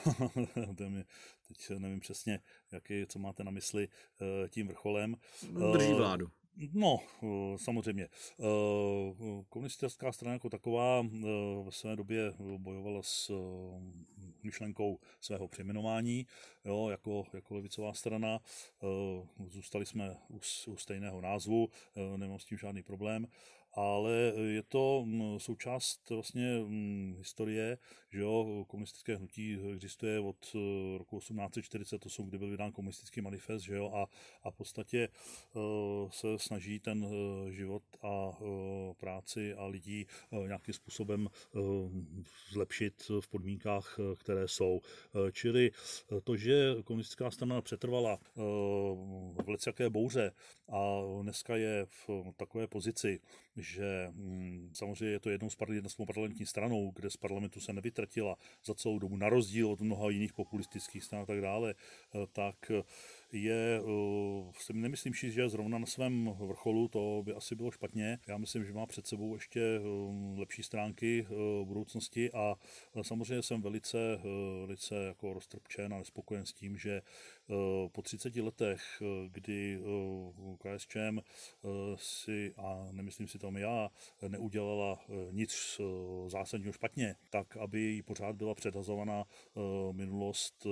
teď 1.49 1.71
nevím 1.79 2.01
přesně, 2.01 2.41
jaký, 2.73 3.07
co 3.07 3.19
máte 3.19 3.45
na 3.45 3.51
mysli 3.51 3.89
eh, 3.89 4.49
tím 4.49 4.69
vrcholem. 4.69 5.17
Drží 5.73 5.93
eh, 5.93 5.95
vládu. 5.95 6.31
No, 6.73 6.99
samozřejmě. 7.57 8.09
Komunistická 9.49 10.13
strana 10.13 10.33
jako 10.33 10.51
taková 10.51 11.03
v 11.63 11.71
své 11.71 11.97
době 11.97 12.33
bojovala 12.59 13.03
s 13.03 13.33
myšlenkou 14.43 14.99
svého 15.21 15.49
přejmenování 15.49 16.27
jo, 16.65 16.89
jako, 16.89 17.25
jako 17.33 17.55
levicová 17.55 17.95
strana. 17.95 18.39
Zůstali 19.47 19.87
jsme 19.87 20.17
u, 20.31 20.41
u 20.67 20.77
stejného 20.77 21.21
názvu, 21.21 21.69
nemám 22.17 22.39
s 22.39 22.45
tím 22.45 22.59
žádný 22.59 22.83
problém 22.83 23.27
ale 23.75 24.13
je 24.37 24.63
to 24.63 25.03
mm, 25.07 25.41
součást 25.41 26.11
vlastně 26.11 26.59
mm, 26.59 27.15
historie, 27.19 27.79
že 28.11 28.21
jo, 28.21 28.65
komunistické 28.69 29.17
hnutí 29.17 29.59
existuje 29.75 30.21
od 30.21 30.37
eh, 30.55 30.99
roku 30.99 31.19
1848, 31.19 32.29
kdy 32.29 32.39
byl 32.39 32.51
vydán 32.51 32.73
komunistický 32.73 33.21
manifest, 33.21 33.65
že 33.65 33.75
jo, 33.75 33.93
a, 33.95 34.07
a 34.43 34.51
v 34.51 34.55
podstatě 34.55 35.09
uh, 35.55 36.11
se 36.11 36.39
snaží 36.39 36.81
ten 36.81 37.05
uh, 37.05 37.11
život 37.51 37.83
a 38.03 38.31
práci 38.97 39.55
a 39.55 39.67
lidí 39.67 40.07
nějakým 40.47 40.75
způsobem 40.75 41.29
zlepšit 42.51 43.11
v 43.21 43.29
podmínkách, 43.29 43.99
které 44.21 44.49
jsou. 44.49 44.81
Čili 45.33 45.71
to, 46.25 46.37
že 46.37 46.75
komunistická 46.85 47.31
strana 47.31 47.61
přetrvala 47.61 48.19
v 49.45 49.49
leciaké 49.49 49.91
bouře 49.91 50.33
a 50.69 51.01
dneska 51.23 51.57
je 51.57 51.87
v 52.07 52.09
takové 52.37 52.67
pozici, 52.67 53.21
že 53.57 54.09
hm, 54.11 54.71
samozřejmě 54.73 55.15
je 55.15 55.21
to 55.21 55.31
jednou 55.31 55.51
z 55.51 55.57
parlamentní 56.07 56.47
stranou, 56.47 56.91
kde 56.91 57.11
z 57.11 57.17
parlamentu 57.17 57.61
se 57.61 57.73
nevytratila 57.73 58.37
za 58.65 58.75
celou 58.75 58.99
dobu, 58.99 59.17
na 59.17 59.29
rozdíl 59.29 59.71
od 59.71 59.81
mnoha 59.81 60.11
jiných 60.11 60.33
populistických 60.33 61.05
stran 61.05 61.23
a 61.23 61.27
tak 61.27 61.41
dále, 61.41 61.75
eh, 62.15 62.27
tak 62.33 62.73
je, 63.33 63.81
eh, 63.81 64.53
si 64.59 64.73
nemyslím 64.73 65.15
si, 65.15 65.31
že 65.31 65.41
je 65.41 65.49
zrovna 65.49 65.79
na 65.79 65.87
svém 65.87 66.37
vrcholu, 66.39 66.89
to 66.89 67.23
by 67.25 67.35
asi 67.35 67.55
bylo 67.55 67.71
špatně. 67.71 68.19
Já 68.27 68.39
myslím, 68.39 68.65
že 68.65 68.73
má 68.73 68.87
před 68.87 69.07
sebou 69.07 69.35
ještě 69.35 69.61
eh, 69.61 69.81
lepší 70.39 70.63
stránky 70.63 71.27
v 71.29 71.65
budoucnosti 71.65 72.33
a 72.33 72.57
samozřejmě 73.03 73.43
jsem 73.43 73.63
velice, 73.63 73.99
velice 74.67 74.95
jako 74.95 75.33
roztrpčen 75.33 75.95
a 75.95 75.99
nespokojen 75.99 76.47
s 76.47 76.53
tím, 76.53 76.77
že 76.77 77.03
po 77.93 78.03
30 78.03 78.37
letech, 78.37 79.03
kdy 79.29 79.81
KSČM 80.59 81.19
si, 81.97 82.55
a 82.57 82.89
nemyslím 82.93 83.29
si 83.29 83.39
to 83.39 83.53
já, 83.57 83.91
neudělala 84.29 85.01
nic 85.31 85.81
zásadního 86.27 86.73
špatně, 86.73 87.17
tak 87.31 87.57
aby 87.57 87.81
jí 87.81 88.03
pořád 88.03 88.37
byla 88.37 88.55
předhazovaná 88.55 89.25
minulost, 89.93 90.67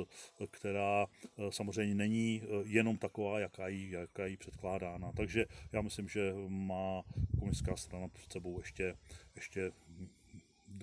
která 0.51 1.07
samozřejmě 1.51 1.95
není 1.95 2.43
jenom 2.65 2.99
taková, 2.99 3.39
jaká 3.39 3.69
jí, 3.69 3.91
jaká 3.91 4.27
jí 4.27 4.37
předkládána. 4.37 5.13
Takže 5.13 5.47
já 5.73 5.83
myslím, 5.83 6.09
že 6.09 6.33
má 6.49 7.03
komunistická 7.39 7.77
strana 7.77 8.09
před 8.09 8.33
sebou 8.33 8.59
ještě, 8.59 8.97
ještě 9.35 9.73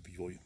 vývoj. 0.08 0.40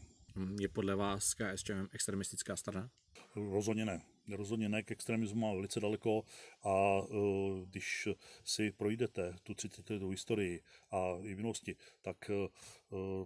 Je 0.60 0.70
podle 0.70 0.96
vás 0.96 1.34
KSČM 1.34 1.88
extremistická 1.92 2.56
strana? 2.56 2.90
Rozhodně 3.36 3.86
ne 3.86 4.02
rozhodně 4.30 4.70
ne 4.70 4.84
k 4.84 4.92
extremismu 4.92 5.40
má 5.40 5.54
velice 5.54 5.80
daleko. 5.80 6.24
A 6.64 7.02
uh, 7.02 7.68
když 7.70 8.08
si 8.44 8.72
projdete 8.72 9.36
tu 9.44 9.54
30 9.54 9.90
letou 9.90 10.10
historii 10.10 10.62
a 10.92 11.18
i 11.24 11.36
minulosti, 11.36 11.76
tak 12.02 12.18
uh, 12.30 12.48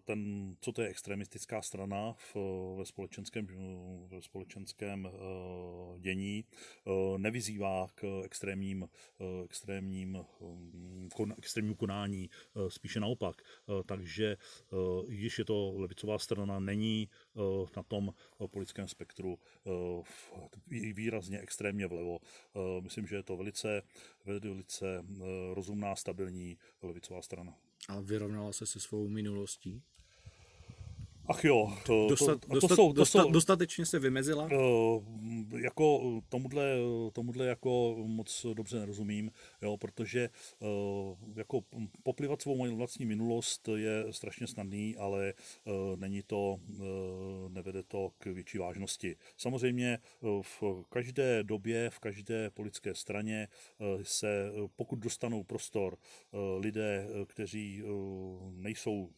ten, 0.04 0.52
co 0.62 0.72
to 0.72 0.82
je 0.82 0.88
extremistická 0.88 1.62
strana 1.62 2.14
v, 2.14 2.36
ve 2.78 2.86
společenském, 2.86 3.48
ve 4.08 4.22
společenském 4.22 5.10
dění, 6.00 6.46
nevyzývá 7.18 7.88
k 7.96 8.22
extrémním, 8.26 8.90
extrémním, 9.46 10.26
kon, 11.16 11.34
konání, 11.78 12.30
spíše 12.68 13.00
naopak. 13.00 13.42
Takže 13.86 14.38
již 15.10 15.40
je 15.40 15.46
to 15.46 15.74
levicová 15.78 16.20
strana, 16.20 16.60
není 16.60 17.10
na 17.76 17.84
tom 17.84 18.14
politickém 18.48 18.88
spektru 18.88 19.40
výrazně 20.94 21.40
extrémně 21.40 21.88
vlevo. 21.88 22.20
Eh, 22.22 22.82
myslím, 22.82 23.08
že 23.08 23.16
je 23.16 23.24
to 23.24 23.38
velice, 23.38 23.82
velice 24.26 24.86
eh, 25.00 25.24
rozumná, 25.54 25.96
stabilní 25.96 26.58
levicová 26.82 27.22
strana. 27.22 27.58
Ale 27.88 28.01
vyrovnala 28.01 28.53
se 28.53 28.65
se 28.65 28.79
svou 28.79 29.08
minulostí? 29.08 29.84
Ach 31.27 31.44
jo, 31.44 31.74
to, 31.86 32.08
dostat, 32.10 32.46
to, 32.46 32.53
dostat, 32.53 32.67
to 32.67 32.75
jsou, 32.75 32.94
to 32.94 33.00
dostat, 33.00 33.22
jsou, 33.22 33.32
dostatečně 33.32 33.86
se 33.86 34.00
vymezila? 34.00 34.50
Uh, 34.51 35.03
jako 35.60 36.01
tomuhle, 36.29 36.75
tomuhle 37.13 37.46
jako 37.46 37.96
moc 38.08 38.46
dobře 38.53 38.79
nerozumím, 38.79 39.32
jo, 39.62 39.77
protože 39.77 40.29
uh, 40.60 41.38
jako 41.38 41.62
poplivat 42.03 42.41
svou 42.41 42.75
vlastní 42.75 43.05
minulost 43.05 43.70
je 43.75 44.05
strašně 44.12 44.48
snadný, 44.48 44.96
ale 44.98 45.34
uh, 45.65 46.00
není 46.00 46.24
to, 46.24 46.58
uh, 46.70 46.79
nevede 47.50 47.84
to 47.84 48.10
k 48.17 48.25
větší 48.25 48.58
vážnosti. 48.58 49.15
Samozřejmě 49.38 50.00
uh, 50.22 50.41
v 50.41 50.63
každé 50.89 51.44
době, 51.44 51.89
v 51.89 52.00
každé 52.00 52.50
politické 52.50 52.96
straně 52.96 53.48
uh, 53.77 54.01
se, 54.03 54.51
pokud 54.75 55.00
dostanou 55.00 55.44
prostor 55.44 55.98
uh, 56.32 56.39
lidé, 56.62 57.08
kteří 57.27 57.84
uh, 57.84 58.51
nejsou 58.51 59.10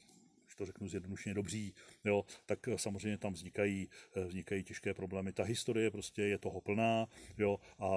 to 0.57 0.65
řeknu 0.65 0.87
zjednodušeně 0.87 1.33
dobří, 1.33 1.73
jo, 2.05 2.25
tak 2.45 2.67
eh, 2.67 2.77
samozřejmě 2.77 3.17
tam 3.17 3.33
vznikají, 3.33 3.89
eh, 4.15 4.25
vznikají 4.25 4.63
těžké 4.63 4.93
problémy. 4.93 5.33
Ta 5.33 5.43
historie 5.43 5.91
prostě 5.91 6.21
je 6.21 6.37
toho 6.37 6.61
plná, 6.61 7.07
jo, 7.37 7.59
a 7.79 7.89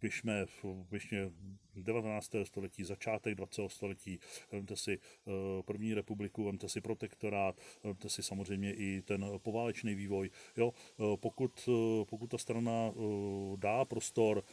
běžme, 0.00 0.46
běžme 0.90 1.30
19. 1.74 2.44
století, 2.44 2.84
začátek 2.84 3.34
20. 3.34 3.68
století, 3.68 4.18
vemte 4.52 4.76
si 4.76 4.98
eh, 4.98 5.30
první 5.62 5.94
republiku, 5.94 6.44
vemte 6.44 6.68
si 6.68 6.80
protektorát, 6.80 7.56
vemte 7.84 8.08
si 8.08 8.22
samozřejmě 8.22 8.74
i 8.74 9.02
ten 9.02 9.26
poválečný 9.38 9.94
vývoj. 9.94 10.30
Jo, 10.56 10.72
pokud, 11.16 11.68
pokud 12.04 12.26
ta 12.26 12.38
strana 12.38 12.92
dá 13.56 13.84
prostor 13.84 14.44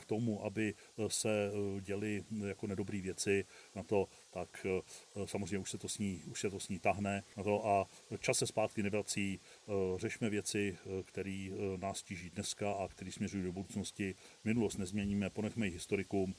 k 0.00 0.04
tomu, 0.04 0.44
aby 0.44 0.74
se 1.08 1.50
děli 1.80 2.24
jako 2.46 2.66
nedobré 2.66 3.00
věci 3.00 3.44
na 3.74 3.82
to, 3.82 4.08
tak 4.30 4.66
eh, 4.66 5.26
samozřejmě 5.26 5.58
už 5.58 5.70
se 5.70 5.78
to 5.78 5.88
s 5.88 5.98
ní, 5.98 6.22
už 6.26 6.40
se 6.40 6.50
to 6.50 6.60
s 6.60 6.68
ní 6.68 6.78
tahne 6.78 7.22
na 7.36 7.42
to 7.42 7.66
a 7.66 7.86
čas 8.18 8.38
se 8.38 8.46
zpátky 8.46 8.82
nevrací. 8.82 9.40
Eh, 9.40 9.72
řešme 9.98 10.30
věci, 10.30 10.76
eh, 10.76 11.02
které 11.02 11.48
nás 11.76 12.02
tíží 12.02 12.30
dneska 12.30 12.72
a 12.72 12.88
které 12.88 13.12
směřují 13.12 13.44
do 13.44 13.52
budoucnosti. 13.52 14.14
Minulost 14.44 14.78
nezměníme, 14.78 15.30
ponechme 15.30 15.66
ji 15.66 15.72
historikům 15.72 16.34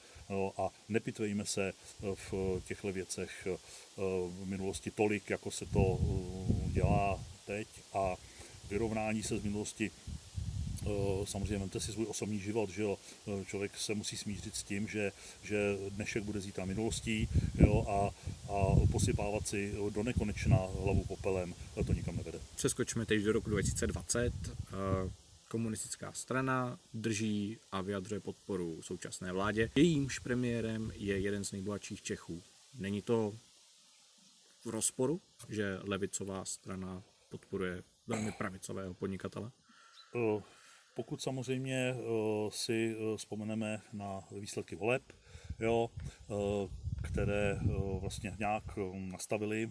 a 0.56 0.70
nepitvejme 0.88 1.46
se 1.46 1.72
v 2.14 2.60
těchto 2.64 2.92
věcech 2.92 3.48
v 3.96 4.44
minulosti 4.44 4.90
tolik, 4.90 5.30
jako 5.30 5.50
se 5.50 5.66
to 5.66 5.98
dělá 6.66 7.24
teď 7.46 7.68
a 7.92 8.16
vyrovnání 8.70 9.22
se 9.22 9.38
z 9.38 9.42
minulosti 9.42 9.90
Eh, 9.90 10.21
samozřejmě 11.24 11.58
vemte 11.58 11.80
si 11.80 11.92
svůj 11.92 12.06
osobní 12.06 12.38
život, 12.38 12.70
že 12.70 12.82
jo? 12.82 12.98
Eh, 13.28 13.44
člověk 13.44 13.76
se 13.76 13.94
musí 13.94 14.16
smířit 14.16 14.56
s 14.56 14.62
tím, 14.62 14.88
že, 14.88 15.12
že 15.42 15.76
dnešek 15.88 16.24
bude 16.24 16.40
zítra 16.40 16.64
minulostí 16.64 17.28
jo? 17.54 17.84
A, 17.88 18.14
a 18.52 18.86
posypávat 18.92 19.48
si 19.48 19.74
do 19.90 20.02
nekonečna 20.02 20.56
hlavu 20.56 21.04
popelem, 21.04 21.54
to 21.86 21.92
nikam 21.92 22.16
nevede. 22.16 22.40
Přeskočme 22.56 23.06
teď 23.06 23.22
do 23.22 23.32
roku 23.32 23.50
2020. 23.50 24.32
Eh, 24.48 25.10
komunistická 25.48 26.12
strana 26.12 26.78
drží 26.94 27.58
a 27.72 27.80
vyjadřuje 27.80 28.20
podporu 28.20 28.82
současné 28.82 29.32
vládě. 29.32 29.70
Jejímž 29.76 30.18
premiérem 30.18 30.92
je 30.94 31.18
jeden 31.18 31.44
z 31.44 31.52
nejbohatších 31.52 32.02
Čechů. 32.02 32.42
Není 32.78 33.02
to 33.02 33.34
v 34.64 34.68
rozporu, 34.68 35.20
že 35.48 35.78
levicová 35.82 36.44
strana 36.44 37.02
podporuje 37.28 37.82
velmi 38.06 38.32
pravicového 38.32 38.94
podnikatele? 38.94 39.50
Pokud 40.94 41.22
samozřejmě 41.22 41.94
eh, 41.94 42.00
si 42.50 42.96
eh, 42.96 43.16
vzpomeneme 43.16 43.80
na 43.92 44.20
výsledky 44.40 44.76
voleb, 44.76 45.02
jo, 45.60 45.90
eh, 46.08 46.34
které 47.02 47.58
vlastně 48.00 48.34
nějak 48.38 48.64
nastavili, 48.94 49.70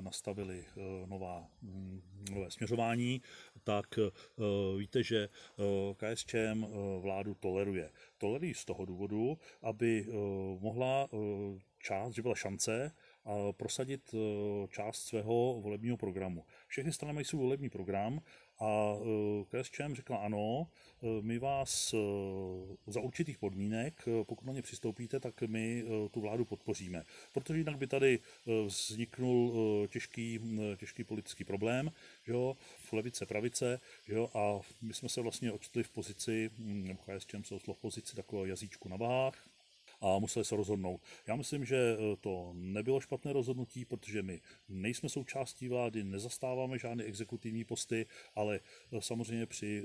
nastavili 0.00 0.64
nová, 1.06 1.46
mm, 1.62 2.02
nové 2.30 2.50
směřování, 2.50 3.22
tak 3.64 3.86
víte, 4.76 5.02
že 5.02 5.28
KSČM 5.96 6.66
vládu 7.00 7.34
toleruje. 7.34 7.90
Tolerují 8.18 8.54
z 8.54 8.64
toho 8.64 8.84
důvodu, 8.84 9.38
aby 9.62 10.06
mohla 10.60 11.08
část, 11.82 12.12
že 12.12 12.22
byla 12.22 12.34
šance, 12.34 12.92
prosadit 13.52 14.14
část 14.68 15.02
svého 15.02 15.60
volebního 15.60 15.96
programu. 15.96 16.44
Všechny 16.66 16.92
strany 16.92 17.14
mají 17.14 17.24
svůj 17.24 17.42
volební 17.42 17.68
program 17.70 18.20
a 18.62 18.94
e, 18.94 19.62
KSČM 19.62 19.94
řekla 19.94 20.16
ano, 20.16 20.66
e, 21.02 21.22
my 21.22 21.38
vás 21.38 21.94
e, 21.94 21.96
za 22.86 23.00
určitých 23.00 23.38
podmínek, 23.38 24.08
pokud 24.26 24.46
na 24.46 24.52
ně 24.52 24.62
přistoupíte, 24.62 25.20
tak 25.20 25.42
my 25.42 25.84
tu 26.10 26.20
vládu 26.20 26.44
podpoříme. 26.44 27.04
Protože 27.32 27.58
jinak 27.58 27.76
by 27.76 27.86
tady 27.86 28.18
vzniknul 28.66 29.52
těžký, 29.88 30.40
těžký 30.76 31.04
politický 31.04 31.44
problém, 31.44 31.92
že 32.24 32.32
jo, 32.32 32.56
v 32.78 32.92
levice, 32.92 33.26
pravice, 33.26 33.80
že 34.06 34.14
jo, 34.14 34.30
a 34.34 34.60
my 34.82 34.94
jsme 34.94 35.08
se 35.08 35.20
vlastně 35.20 35.52
očtli 35.52 35.82
v 35.82 35.90
pozici, 35.90 36.50
nebo 36.58 37.00
KSČM 37.02 37.44
se 37.44 37.54
v 37.58 37.78
pozici 37.80 38.16
takového 38.16 38.46
jazyčku 38.46 38.88
na 38.88 38.96
váhách, 38.96 39.48
a 40.02 40.18
museli 40.18 40.44
se 40.44 40.56
rozhodnout. 40.56 41.00
Já 41.26 41.36
myslím, 41.36 41.64
že 41.64 41.96
to 42.20 42.52
nebylo 42.54 43.00
špatné 43.00 43.32
rozhodnutí, 43.32 43.84
protože 43.84 44.22
my 44.22 44.40
nejsme 44.68 45.08
součástí 45.08 45.68
vlády, 45.68 46.04
nezastáváme 46.04 46.78
žádné 46.78 47.04
exekutivní 47.04 47.64
posty, 47.64 48.06
ale 48.34 48.60
samozřejmě 48.98 49.46
při 49.46 49.84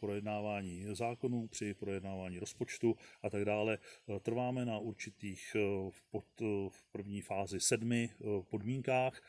projednávání 0.00 0.84
zákonů, 0.92 1.46
při 1.46 1.74
projednávání 1.74 2.38
rozpočtu 2.38 2.96
a 3.22 3.30
tak 3.30 3.44
dále 3.44 3.78
trváme 4.22 4.64
na 4.64 4.78
určitých 4.78 5.56
pod, 6.10 6.24
v 6.68 6.84
první 6.92 7.20
fázi 7.20 7.60
sedmi 7.60 8.10
podmínkách, 8.50 9.22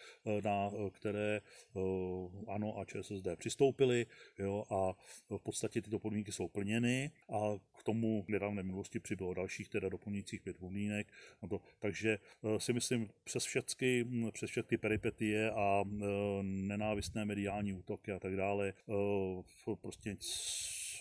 na 0.44 0.72
které 0.92 1.42
ANO 2.48 2.80
a 2.80 2.86
ČSSD 2.86 3.28
přistoupili 3.36 4.06
jo, 4.40 4.66
a 4.70 4.94
v 5.38 5.44
podstatě 5.44 5.82
tyto 5.82 6.00
podmínky 6.00 6.32
jsou 6.32 6.48
plněny 6.48 7.12
a 7.30 7.40
k 7.80 7.84
tomu 7.84 8.26
nedávné 8.28 8.64
minulosti 8.64 9.00
přibylo 9.00 9.34
dalších 9.34 9.70
teda 9.70 9.90
doplňujících 9.90 10.29
pět 10.38 10.58
podmínek. 10.58 11.08
Takže 11.80 12.20
eh, 12.20 12.60
si 12.60 12.74
myslím 12.74 13.10
přes 13.24 13.44
všechny, 13.44 14.06
přes 14.32 14.50
všechny 14.50 14.78
peripetie 14.78 15.52
a 15.52 15.84
eh, 15.84 16.06
nenávistné 16.44 17.26
mediální 17.26 17.74
útoky 17.74 18.12
a 18.12 18.20
tak 18.20 18.36
dále 18.36 18.74
eh, 18.90 19.76
prostě 19.82 20.18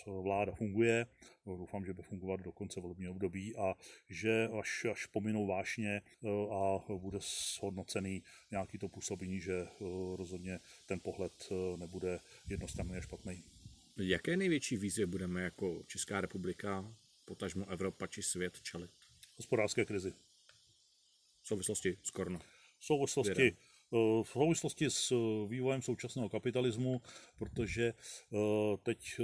vláda 0.05 0.51
funguje. 0.51 1.05
Doufám, 1.45 1.85
že 1.85 1.93
bude 1.93 2.07
fungovat 2.07 2.41
do 2.41 2.51
konce 2.51 2.79
volebního 2.79 3.11
období 3.11 3.55
a 3.55 3.75
že 4.09 4.49
až, 4.59 4.85
až 4.91 5.05
pominou 5.05 5.47
vášně 5.47 6.01
a 6.51 6.79
bude 6.97 7.19
shodnocený 7.19 8.23
nějaký 8.51 8.77
to 8.77 8.89
působení, 8.89 9.39
že 9.39 9.67
rozhodně 10.15 10.59
ten 10.85 10.99
pohled 10.99 11.49
nebude 11.77 12.19
jednostranný 12.49 12.97
a 12.97 13.01
špatný. 13.01 13.43
Jaké 14.01 14.37
největší 14.37 14.77
výzvy 14.77 15.05
budeme 15.05 15.41
jako 15.41 15.83
Česká 15.87 16.21
republika, 16.21 16.95
potažmo 17.25 17.69
Evropa 17.69 18.07
či 18.07 18.23
svět 18.23 18.61
čelit? 18.61 19.08
Hospodářské 19.39 19.85
krizi. 19.85 20.13
V 21.41 21.47
souvislosti 21.47 21.97
s 22.03 22.11
korona. 22.11 22.39
V 22.79 22.85
souvislosti, 22.85 23.47
eh, 23.47 24.23
v 24.23 24.29
souvislosti 24.29 24.85
s 24.89 25.11
eh, 25.11 25.47
vývojem 25.47 25.81
současného 25.81 26.29
kapitalismu, 26.29 27.01
protože 27.37 27.93
eh, 27.93 28.37
teď 28.83 29.19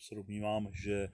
se 0.00 0.14
domnívám, 0.14 0.68
že 0.72 1.08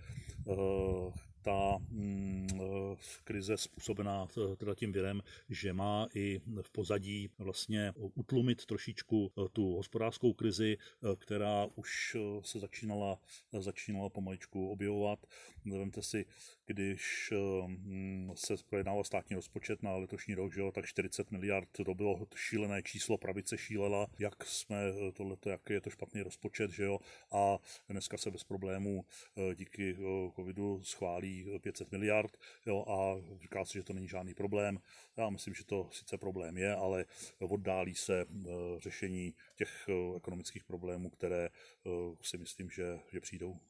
ta 1.44 1.78
mm, 1.90 2.46
eh, 2.54 2.96
krize 3.24 3.56
způsobená 3.56 4.26
eh, 4.52 4.56
teda 4.56 4.74
tím 4.74 4.92
virem, 4.92 5.22
že 5.48 5.72
má 5.72 6.06
i 6.14 6.40
v 6.62 6.70
pozadí 6.70 7.30
vlastně 7.38 7.92
utlumit 8.14 8.66
trošičku 8.66 9.32
eh, 9.38 9.48
tu 9.52 9.76
hospodářskou 9.76 10.32
krizi, 10.32 10.76
která 11.18 11.66
už 11.74 12.16
se 12.42 12.58
začínala, 12.58 13.18
začínala 13.52 14.08
pomaličku 14.08 14.70
objevovat. 14.70 15.26
Vemte 15.64 16.02
si, 16.02 16.26
když 16.66 17.32
mm, 17.66 18.32
se 18.34 18.54
projednával 18.68 19.04
státní 19.04 19.36
rozpočet 19.36 19.82
na 19.82 19.96
letošní 19.96 20.34
rok, 20.34 20.54
že 20.54 20.60
jo, 20.60 20.72
tak 20.72 20.86
40 20.86 21.30
miliard, 21.30 21.68
to 21.84 21.94
bylo 21.94 22.26
šílené 22.34 22.82
číslo, 22.82 23.18
pravice 23.18 23.58
šílela, 23.58 24.06
jak 24.18 24.44
jsme 24.44 24.76
tohleto, 25.12 25.50
jak 25.50 25.70
je 25.70 25.80
to 25.80 25.90
špatný 25.90 26.22
rozpočet, 26.22 26.70
že 26.70 26.84
jo, 26.84 26.98
a 27.32 27.58
dneska 27.88 28.16
se 28.16 28.30
bez 28.30 28.44
problémů 28.44 29.04
díky 29.54 29.96
covidu 30.36 30.80
schválí 30.84 31.34
500 31.62 31.93
miliard 31.93 32.37
jo, 32.67 32.85
a 32.88 33.21
říká 33.41 33.64
se, 33.64 33.79
že 33.79 33.85
to 33.85 33.93
není 33.93 34.09
žádný 34.09 34.35
problém. 34.35 34.79
Já 35.17 35.31
myslím, 35.31 35.55
že 35.55 35.64
to 35.64 35.88
sice 35.93 36.19
problém 36.19 36.57
je, 36.57 36.75
ale 36.75 37.05
oddálí 37.38 37.95
se 37.95 38.21
eh, 38.21 38.50
řešení 38.79 39.35
těch 39.57 39.88
eh, 39.88 40.17
ekonomických 40.17 40.64
problémů, 40.64 41.11
které 41.11 41.45
eh, 41.47 41.91
si 42.23 42.38
myslím, 42.38 42.71
že, 42.71 42.99
že 43.12 43.21
přijdou. 43.21 43.61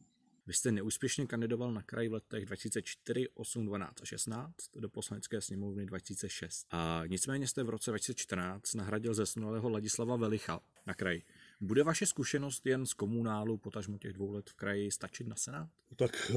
Vy 0.47 0.53
jste 0.53 0.73
neúspěšně 0.73 1.27
kandidoval 1.27 1.73
na 1.73 1.83
kraj 1.83 2.09
v 2.09 2.13
letech 2.13 2.47
2004, 2.47 3.29
8, 3.35 3.67
12 3.67 4.03
a 4.03 4.05
16 4.05 4.55
do 4.77 4.89
poslanecké 4.89 5.41
sněmovny 5.41 5.87
2006. 5.87 6.67
A 6.71 7.03
nicméně 7.07 7.47
jste 7.47 7.63
v 7.63 7.69
roce 7.69 7.91
2014 7.91 8.75
nahradil 8.75 9.15
zesnulého 9.15 9.69
Ladislava 9.69 10.17
Velicha 10.17 10.61
na 10.87 10.95
kraj. 10.95 11.23
Bude 11.61 11.83
vaše 11.83 12.07
zkušenost 12.07 12.67
jen 12.67 12.87
z 12.87 12.93
komunálu, 12.93 13.59
potažmo 13.59 13.99
těch 13.99 14.13
dvou 14.13 14.33
let 14.33 14.51
v 14.51 14.55
kraji, 14.55 14.91
stačit 14.91 15.27
na 15.27 15.37
Senát? 15.37 15.69
Tak 15.97 16.33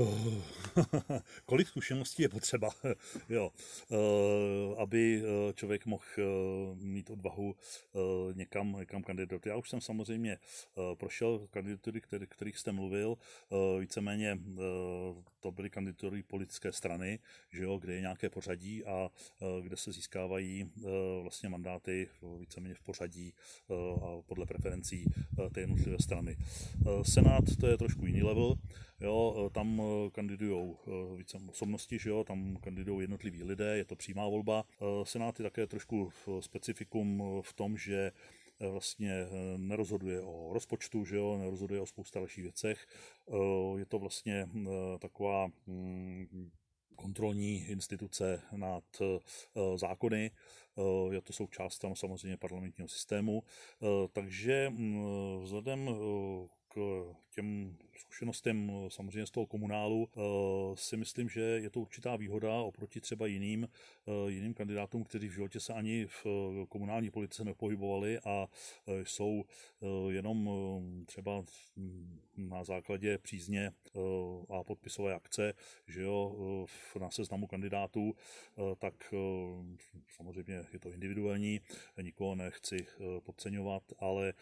kolik 1.45 1.67
zkušeností 1.67 2.23
je 2.23 2.29
potřeba, 2.29 2.69
jo, 3.29 3.51
eh, 3.91 3.95
aby 4.77 5.23
eh, 5.23 5.53
člověk 5.53 5.85
mohl 5.85 6.03
eh, 6.17 6.23
mít 6.75 7.09
odvahu 7.09 7.55
někam, 8.33 8.75
někam 8.79 9.03
kandidovat. 9.03 9.45
Já 9.45 9.55
už 9.55 9.69
jsem 9.69 9.81
samozřejmě 9.81 10.37
prošel 10.97 11.47
kandidatury, 11.51 12.01
který, 12.01 12.27
kterých 12.27 12.57
jste 12.57 12.71
mluvil, 12.71 13.17
víceméně 13.79 14.39
to 15.47 15.51
byly 15.51 15.69
kandidatury 15.69 16.23
politické 16.23 16.71
strany, 16.71 17.19
že 17.49 17.63
jo, 17.63 17.77
kde 17.77 17.93
je 17.93 18.01
nějaké 18.01 18.29
pořadí 18.29 18.85
a 18.85 19.09
kde 19.61 19.77
se 19.77 19.91
získávají 19.91 20.71
vlastně 21.21 21.49
mandáty 21.49 22.07
víceméně 22.39 22.75
v 22.75 22.81
pořadí 22.81 23.33
a 24.01 24.21
podle 24.25 24.45
preferencí 24.45 25.05
té 25.53 25.59
jednotlivé 25.59 25.97
strany. 25.99 26.37
Senát 27.03 27.43
to 27.59 27.67
je 27.67 27.77
trošku 27.77 28.05
jiný 28.05 28.23
level, 28.23 28.55
jo, 28.99 29.49
tam 29.53 29.81
kandidují 30.11 30.75
více 31.17 31.37
osobnosti, 31.49 31.99
že 31.99 32.09
jo, 32.09 32.23
tam 32.23 32.57
kandidují 32.57 33.01
jednotliví 33.01 33.43
lidé, 33.43 33.77
je 33.77 33.85
to 33.85 33.95
přímá 33.95 34.27
volba. 34.27 34.63
Senát 35.03 35.39
je 35.39 35.43
také 35.43 35.67
trošku 35.67 36.09
specifikum 36.39 37.23
v 37.41 37.53
tom, 37.53 37.77
že 37.77 38.11
vlastně 38.59 39.25
nerozhoduje 39.57 40.21
o 40.21 40.53
rozpočtu, 40.53 41.05
že 41.05 41.17
jo, 41.17 41.37
nerozhoduje 41.37 41.81
o 41.81 41.85
spousta 41.85 42.19
dalších 42.19 42.43
věcech. 42.43 42.87
Je 43.77 43.85
to 43.85 43.99
vlastně 43.99 44.49
taková 44.99 45.47
hm, 45.67 46.49
kontrolní 46.95 47.65
instituce 47.65 48.41
nad 48.55 48.83
zákony, 49.75 50.31
je 51.11 51.21
to 51.21 51.33
součást 51.33 51.79
tam 51.79 51.95
samozřejmě 51.95 52.37
parlamentního 52.37 52.87
systému, 52.87 53.43
takže 54.13 54.69
hm, 54.69 55.39
vzhledem 55.43 55.89
k 56.67 57.05
těm 57.37 57.77
zkušenostem 57.97 58.71
eh, 58.71 58.89
samozřejmě 58.89 59.25
z 59.25 59.31
toho 59.31 59.45
komunálu 59.45 60.09
eh, 60.09 60.21
si 60.75 60.97
myslím, 60.97 61.29
že 61.29 61.41
je 61.41 61.69
to 61.69 61.79
určitá 61.79 62.15
výhoda 62.15 62.53
oproti 62.53 63.01
třeba 63.01 63.27
jiným, 63.27 63.67
eh, 63.67 64.31
jiným 64.31 64.53
kandidátům, 64.53 65.03
kteří 65.03 65.27
v 65.27 65.33
životě 65.33 65.59
se 65.59 65.73
ani 65.73 66.05
v 66.05 66.25
komunální 66.69 67.11
politice 67.11 67.43
nepohybovali 67.43 68.19
a 68.19 68.47
jsou 69.03 69.45
jenom 70.09 70.49
třeba 71.05 71.43
na 72.37 72.63
základě 72.63 73.17
přízně 73.17 73.71
a 74.49 74.63
podpisové 74.63 75.13
akce, 75.15 75.53
že 75.87 76.01
jo, 76.01 76.35
na 76.99 77.11
seznamu 77.11 77.47
kandidátů, 77.47 78.15
tak 78.79 79.13
samozřejmě 80.07 80.65
je 80.73 80.79
to 80.79 80.91
individuální, 80.91 81.61
nikoho 82.01 82.35
nechci 82.35 82.85
podceňovat, 83.19 83.83
ale 83.99 84.33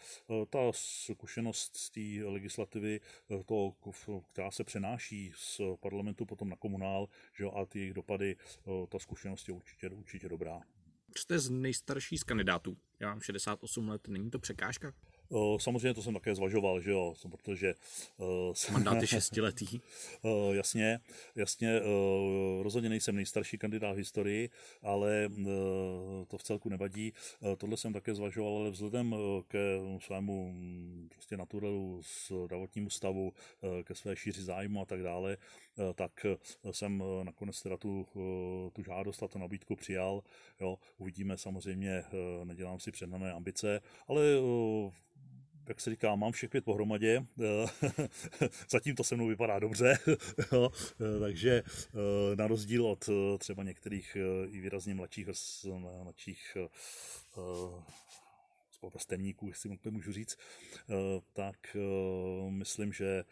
ta 0.50 0.58
zkušenost 0.72 1.76
z 1.76 1.90
té 1.90 2.24
legislativy 2.24 2.85
to, 3.46 3.72
která 4.32 4.50
se 4.50 4.64
přenáší 4.64 5.32
z 5.36 5.60
parlamentu 5.80 6.26
potom 6.26 6.48
na 6.48 6.56
komunál, 6.56 7.08
že 7.38 7.44
a 7.44 7.66
ty 7.66 7.78
jejich 7.78 7.94
dopady, 7.94 8.36
ta 8.88 8.98
zkušenost 8.98 9.48
je 9.48 9.54
určitě, 9.54 9.88
určitě 9.88 10.28
dobrá. 10.28 10.60
Jste 11.16 11.38
z 11.38 11.50
nejstarší 11.50 12.18
z 12.18 12.24
kandidátů. 12.24 12.76
Já 13.00 13.08
mám 13.08 13.20
68 13.20 13.88
let, 13.88 14.08
není 14.08 14.30
to 14.30 14.38
překážka? 14.38 14.92
Samozřejmě 15.58 15.94
to 15.94 16.02
jsem 16.02 16.14
také 16.14 16.34
zvažoval, 16.34 16.80
že 16.80 16.90
jo, 16.90 17.14
protože... 17.30 17.74
Mandát 18.72 19.00
je 19.02 19.06
šestiletý. 19.06 19.80
jasně, 20.52 21.00
jasně, 21.34 21.80
rozhodně 22.62 22.88
nejsem 22.88 23.16
nejstarší 23.16 23.58
kandidát 23.58 23.92
v 23.92 23.96
historii, 23.96 24.50
ale 24.82 25.28
to 26.28 26.38
v 26.38 26.42
celku 26.42 26.68
nevadí. 26.68 27.12
Tohle 27.58 27.76
jsem 27.76 27.92
také 27.92 28.14
zvažoval, 28.14 28.56
ale 28.56 28.70
vzhledem 28.70 29.16
ke 29.48 29.58
svému 29.98 30.52
mm, 30.52 31.08
prostě 31.10 31.36
naturelu, 31.36 32.02
zdravotnímu 32.44 32.90
stavu, 32.90 33.32
ke 33.84 33.94
své 33.94 34.16
šíři 34.16 34.42
zájmu 34.42 34.82
a 34.82 34.84
tak 34.84 35.02
dále, 35.02 35.36
tak 35.94 36.26
jsem 36.70 37.02
nakonec 37.22 37.62
teda 37.62 37.76
tu, 37.76 38.06
tu 38.72 38.82
žádost 38.82 39.22
a 39.22 39.28
tu 39.28 39.38
nabídku 39.38 39.76
přijal. 39.76 40.22
Jo, 40.60 40.78
uvidíme 40.98 41.38
samozřejmě, 41.38 42.04
nedělám 42.44 42.80
si 42.80 42.92
přednané 42.92 43.32
ambice, 43.32 43.80
ale 44.08 44.22
jak 45.68 45.80
se 45.80 45.90
říká, 45.90 46.14
mám 46.14 46.32
všech 46.32 46.50
pět 46.50 46.64
pohromadě, 46.64 47.26
zatím 48.70 48.94
to 48.94 49.04
se 49.04 49.14
mnou 49.14 49.26
vypadá 49.26 49.58
dobře, 49.58 49.98
takže 51.20 51.62
eh, 51.62 52.36
na 52.36 52.46
rozdíl 52.46 52.86
od 52.86 53.08
eh, 53.08 53.38
třeba 53.38 53.62
některých 53.62 54.16
eh, 54.16 54.48
i 54.48 54.60
výrazně 54.60 54.94
mladších, 54.94 55.28
mladších 56.02 56.56
vrstevníků, 58.92 59.48
jestli 59.48 59.78
můžu 59.90 60.12
říct, 60.12 60.36
tak 61.32 61.76
myslím, 62.48 62.92
že 62.92 63.24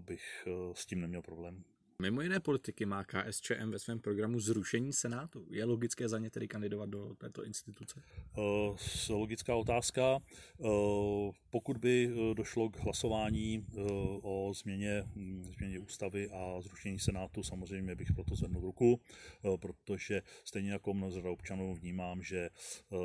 bych 0.00 0.48
s 0.72 0.86
tím 0.86 1.00
neměl 1.00 1.22
problém. 1.22 1.64
Mimo 2.02 2.20
jiné 2.20 2.40
politiky 2.40 2.86
má 2.86 3.04
KSČM 3.04 3.70
ve 3.70 3.78
svém 3.78 4.00
programu 4.00 4.40
zrušení 4.40 4.92
Senátu. 4.92 5.46
Je 5.50 5.64
logické 5.64 6.08
za 6.08 6.18
ně 6.18 6.30
tedy 6.30 6.48
kandidovat 6.48 6.88
do 6.88 7.14
této 7.14 7.44
instituce? 7.44 8.02
Uh, 8.36 8.76
logická 9.10 9.54
otázka. 9.54 10.18
Uh, 10.58 11.32
pokud 11.50 11.76
by 11.76 12.10
eh, 12.10 12.34
došlo 12.34 12.70
k 12.70 12.76
hlasování 12.76 13.58
uh, 13.58 13.84
o 14.22 14.52
změně, 14.54 15.02
hm, 15.16 15.44
změně 15.56 15.78
ústavy 15.78 16.30
a 16.30 16.60
zrušení 16.60 16.98
Senátu, 16.98 17.42
samozřejmě 17.42 17.94
bych 17.94 18.12
proto 18.12 18.34
zvednul 18.34 18.62
ruku, 18.62 19.00
uh, 19.42 19.56
protože 19.56 20.22
stejně 20.44 20.72
jako 20.72 20.94
mnoho 20.94 21.32
občanů 21.32 21.74
vnímám, 21.74 22.22
že 22.22 22.50
uh, 22.90 22.98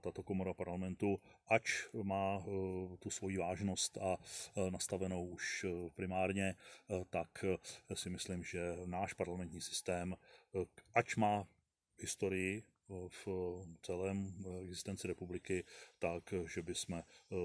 tato 0.00 0.22
komora 0.22 0.54
parlamentu, 0.54 1.20
ač 1.48 1.88
má 2.02 2.36
uh, 2.36 2.96
tu 2.96 3.10
svoji 3.10 3.36
vážnost 3.36 3.98
a 3.98 4.16
uh, 4.16 4.70
nastavenou 4.70 5.26
už 5.26 5.66
primárně, 5.94 6.54
uh, 6.88 7.04
tak 7.10 7.44
si 7.94 8.10
myslím, 8.10 8.44
že 8.44 8.76
náš 8.84 9.12
parlamentní 9.12 9.60
systém, 9.60 10.16
eh, 10.54 10.66
ač 10.94 11.16
má 11.16 11.46
historii 11.98 12.62
eh, 12.62 13.08
v 13.08 13.26
celém 13.82 14.18
eh, 14.26 14.62
existenci 14.64 15.08
republiky, 15.08 15.64
tak, 15.98 16.34
že 16.46 16.62
bychom 16.62 17.02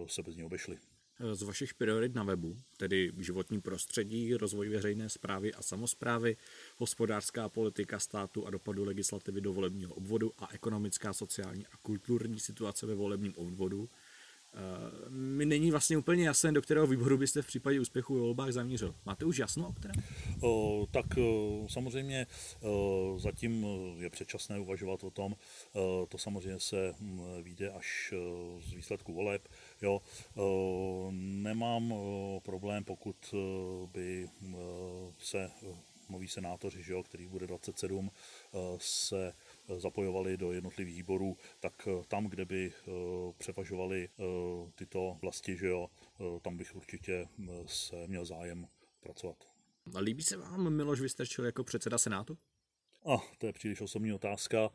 se 0.08 0.24
bez 0.24 0.36
ní 0.36 0.44
obešli. 0.44 0.93
Z 1.32 1.42
vašich 1.42 1.74
priorit 1.74 2.16
na 2.16 2.24
webu, 2.24 2.58
tedy 2.78 3.12
životní 3.20 3.62
prostředí, 3.62 4.34
rozvoj 4.34 4.70
veřejné 4.70 5.10
zprávy 5.10 5.54
a 5.54 5.62
samozprávy, 5.62 6.38
hospodářská 6.78 7.50
politika 7.50 8.00
státu 8.00 8.48
a 8.48 8.50
dopadu 8.50 8.84
legislativy 8.84 9.42
do 9.42 9.54
volebního 9.54 9.94
obvodu 9.94 10.32
a 10.38 10.50
ekonomická, 10.54 11.14
sociální 11.14 11.68
a 11.68 11.78
kulturní 11.78 12.40
situace 12.40 12.86
ve 12.86 12.96
volebním 12.96 13.34
obvodu, 13.36 13.90
Eh, 14.56 15.10
mi 15.10 15.46
není 15.46 15.72
vlastně 15.72 15.98
úplně 15.98 16.26
jasné, 16.26 16.52
do 16.52 16.62
kterého 16.62 16.88
výboru 16.88 17.18
byste 17.18 17.42
v 17.42 17.48
případě 17.48 17.80
úspěchu 17.80 18.14
ve 18.14 18.20
volbách 18.20 18.52
zamířil. 18.52 18.96
Máte 19.06 19.26
už 19.26 19.38
jasno 19.38 19.68
o 19.68 19.74
kterém? 19.74 20.04
O, 20.42 20.88
tak 20.92 21.06
o, 21.18 21.66
samozřejmě 21.70 22.28
o, 22.62 23.16
zatím 23.20 23.66
je 23.98 24.10
předčasné 24.10 24.60
uvažovat 24.60 25.04
o 25.04 25.12
tom. 25.12 25.36
O, 25.74 26.08
to 26.10 26.18
samozřejmě 26.18 26.60
se 26.60 26.94
hm, 27.00 27.22
vyjde 27.42 27.72
až 27.72 28.14
z 28.62 28.74
výsledku 28.74 29.14
voleb. 29.14 29.48
Jo. 29.84 30.02
O, 30.36 31.10
nemám 31.16 31.92
o, 31.92 32.42
problém, 32.44 32.84
pokud 32.84 33.34
by 33.94 34.30
o, 34.56 35.14
se 35.20 35.52
noví 36.10 36.28
senátoři, 36.28 36.84
že 36.84 36.94
jo, 36.94 37.04
který 37.04 37.28
bude 37.28 37.48
27, 37.48 38.12
se 38.78 39.34
zapojovali 39.78 40.38
do 40.38 40.52
jednotlivých 40.52 40.96
výborů, 40.96 41.38
tak 41.60 41.88
eh, 41.88 42.04
tam, 42.08 42.26
kde 42.28 42.46
by 42.46 42.74
eh, 42.74 42.92
převažovaly 43.38 44.10
eh, 44.10 44.24
tyto 44.76 45.18
vlasti, 45.22 45.58
že 45.58 45.68
jo, 45.68 45.90
tam 46.42 46.58
bych 46.58 46.76
určitě 46.76 47.28
se 47.66 48.08
měl 48.08 48.26
zájem 48.26 48.68
pracovat. 49.00 49.38
Líbí 50.00 50.24
se 50.24 50.38
vám 50.38 50.76
Miloš 50.76 51.02
Vystrčil 51.02 51.46
jako 51.46 51.64
předseda 51.64 51.98
Senátu? 51.98 52.38
A 53.06 53.18
to 53.38 53.48
je 53.48 53.54
příliš 53.54 53.82
osobní 53.82 54.14
otázka. 54.14 54.70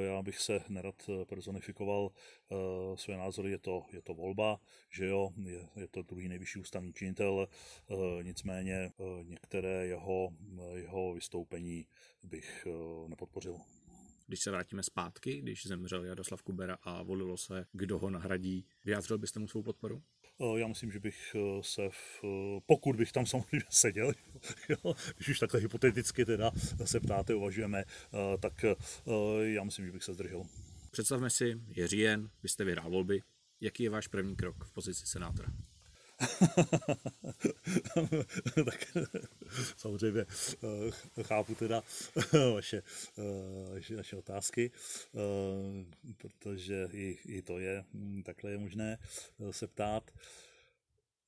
Já 0.00 0.22
bych 0.22 0.38
se 0.38 0.60
nerad 0.68 1.10
personifikoval 1.28 2.10
své 2.94 3.16
názory, 3.16 3.50
je 3.50 3.58
to, 3.58 3.82
je 3.92 4.02
to 4.02 4.14
volba, 4.14 4.60
že 4.90 5.06
jo, 5.06 5.30
je, 5.44 5.68
je 5.76 5.88
to 5.88 6.02
druhý 6.02 6.28
nejvyšší 6.28 6.58
ústavní 6.58 6.92
činitel, 6.92 7.48
nicméně 8.22 8.92
některé 9.22 9.86
jeho, 9.86 10.28
jeho 10.74 11.14
vystoupení 11.14 11.86
bych 12.22 12.66
nepodpořil. 13.08 13.58
Když 14.26 14.40
se 14.40 14.50
vrátíme 14.50 14.82
zpátky, 14.82 15.40
když 15.40 15.66
zemřel 15.66 16.04
Jaroslav 16.04 16.42
Kubera 16.42 16.78
a 16.82 17.02
volilo 17.02 17.36
se, 17.36 17.66
kdo 17.72 17.98
ho 17.98 18.10
nahradí, 18.10 18.66
vyjádřil 18.84 19.18
byste 19.18 19.40
mu 19.40 19.48
svou 19.48 19.62
podporu? 19.62 20.02
Já 20.56 20.66
myslím, 20.66 20.92
že 20.92 21.00
bych 21.00 21.36
eh, 21.36 21.62
se, 21.62 21.88
v, 21.90 22.24
eh, 22.24 22.60
pokud 22.66 22.96
bych 22.96 23.12
tam 23.12 23.26
samozřejmě 23.26 23.66
seděl, 23.70 24.12
jo, 24.68 24.94
když 25.16 25.28
už 25.28 25.38
takhle 25.38 25.60
hypoteticky 25.60 26.24
teda 26.24 26.50
se 26.84 27.00
ptáte, 27.00 27.34
uvažujeme, 27.34 27.84
eh, 27.84 28.38
tak 28.38 28.64
já 29.42 29.64
myslím, 29.64 29.86
že 29.86 29.92
bych 29.92 30.04
se 30.04 30.14
zdržel. 30.14 30.44
Představme 30.90 31.30
si, 31.30 31.60
je 31.68 31.88
říjen, 31.88 32.30
vy 32.42 32.48
jste 32.48 32.64
vyhrál 32.64 32.90
volby. 32.90 33.20
Jaký 33.60 33.82
je 33.82 33.90
váš 33.90 34.08
první 34.08 34.36
krok 34.36 34.64
v 34.64 34.72
pozici 34.72 35.06
senátora? 35.06 35.48
tak 38.64 38.86
samozřejmě 39.76 40.20
eh, 40.20 40.26
chápu 41.22 41.54
teda 41.54 41.82
vaše, 42.54 42.82
eh, 43.18 43.22
vaše, 43.74 43.96
vaše 43.96 44.16
otázky, 44.16 44.70
eh, 44.70 45.18
protože 46.16 46.88
i, 46.92 47.18
i 47.24 47.42
to 47.42 47.58
je, 47.58 47.84
hm, 47.94 48.22
takhle 48.22 48.50
je 48.50 48.58
možné 48.58 48.98
se 49.50 49.66
ptát. 49.66 50.10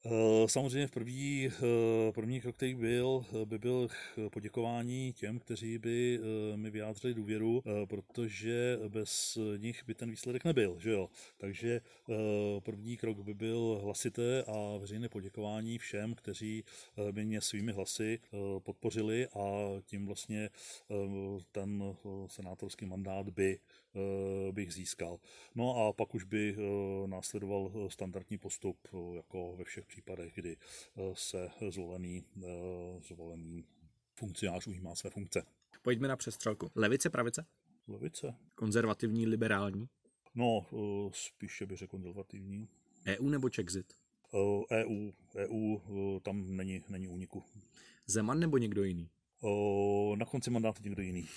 Eh, 0.04 0.48
samozřejmě 0.48 0.86
v 0.86 0.90
první, 0.90 1.48
eh, 1.48 2.12
první 2.12 2.40
krok, 2.40 2.56
který 2.56 2.74
byl, 2.74 3.24
eh, 3.42 3.46
by 3.46 3.58
byl 3.58 3.88
poděkování 4.32 5.12
těm, 5.12 5.38
kteří 5.38 5.78
by 5.78 6.20
mi 6.56 6.70
vyjádřili 6.70 7.14
důvěru, 7.14 7.62
protože 7.88 8.78
bez 8.88 9.38
nich 9.56 9.84
by 9.86 9.94
ten 9.94 10.10
výsledek 10.10 10.44
nebyl. 10.44 10.78
Že 10.78 10.90
jo? 10.90 11.08
Takže 11.38 11.80
první 12.60 12.96
krok 12.96 13.18
by 13.18 13.34
byl 13.34 13.80
hlasité 13.82 14.42
a 14.42 14.76
veřejné 14.78 15.08
poděkování 15.08 15.78
všem, 15.78 16.14
kteří 16.14 16.64
by 17.10 17.24
mě 17.24 17.40
svými 17.40 17.72
hlasy 17.72 18.18
podpořili 18.58 19.26
a 19.26 19.66
tím 19.84 20.06
vlastně 20.06 20.50
ten 21.52 21.96
senátorský 22.26 22.86
mandát 22.86 23.28
by 23.28 23.58
bych 24.52 24.74
získal. 24.74 25.18
No 25.54 25.76
a 25.76 25.92
pak 25.92 26.14
už 26.14 26.24
by 26.24 26.56
eh, 26.58 27.06
následoval 27.06 27.72
eh, 27.74 27.90
standardní 27.90 28.38
postup, 28.38 28.88
jako 29.16 29.56
ve 29.56 29.64
všech 29.64 29.86
případech, 29.86 30.34
kdy 30.34 30.56
se 31.12 31.50
zvolený, 31.70 32.24
zvolený 33.08 33.64
funkcionář 34.14 34.66
ujímá 34.66 34.94
své 34.94 35.10
funkce. 35.10 35.42
Pojďme 35.82 36.08
na 36.08 36.16
přestřelku. 36.16 36.70
Levice, 36.74 37.10
pravice? 37.10 37.46
Levice. 37.88 38.34
Konzervativní, 38.54 39.26
liberální? 39.26 39.88
No, 40.34 40.66
spíše 41.12 41.66
bych 41.66 41.78
řekl 41.78 41.90
konzervativní. 41.90 42.68
EU 43.06 43.28
nebo 43.28 43.48
Czexit? 43.48 43.92
EU. 44.70 45.10
EU, 45.36 45.78
tam 46.20 46.56
není, 46.56 46.82
není 46.88 47.08
úniku. 47.08 47.42
Zeman 48.06 48.40
nebo 48.40 48.58
někdo 48.58 48.84
jiný? 48.84 49.10
Na 50.16 50.26
konci 50.26 50.50
mandátu 50.50 50.82
někdo 50.82 51.02
jiný. 51.02 51.28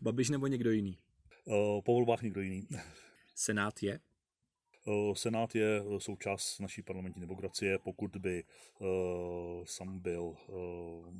Babiš 0.00 0.30
nebo 0.30 0.46
někdo 0.46 0.70
jiný? 0.70 0.98
Eh, 1.46 1.82
po 1.82 1.92
volbách 1.92 2.22
někdo 2.22 2.40
jiný. 2.40 2.68
Senát 3.34 3.82
je? 3.82 4.00
Eh, 4.88 5.14
Senát 5.14 5.54
je 5.54 5.80
eh, 5.80 6.00
součást 6.00 6.58
naší 6.58 6.82
parlamentní 6.82 7.20
demokracie, 7.20 7.78
pokud 7.78 8.16
by 8.16 8.44
sam 9.64 9.98
byl, 9.98 10.36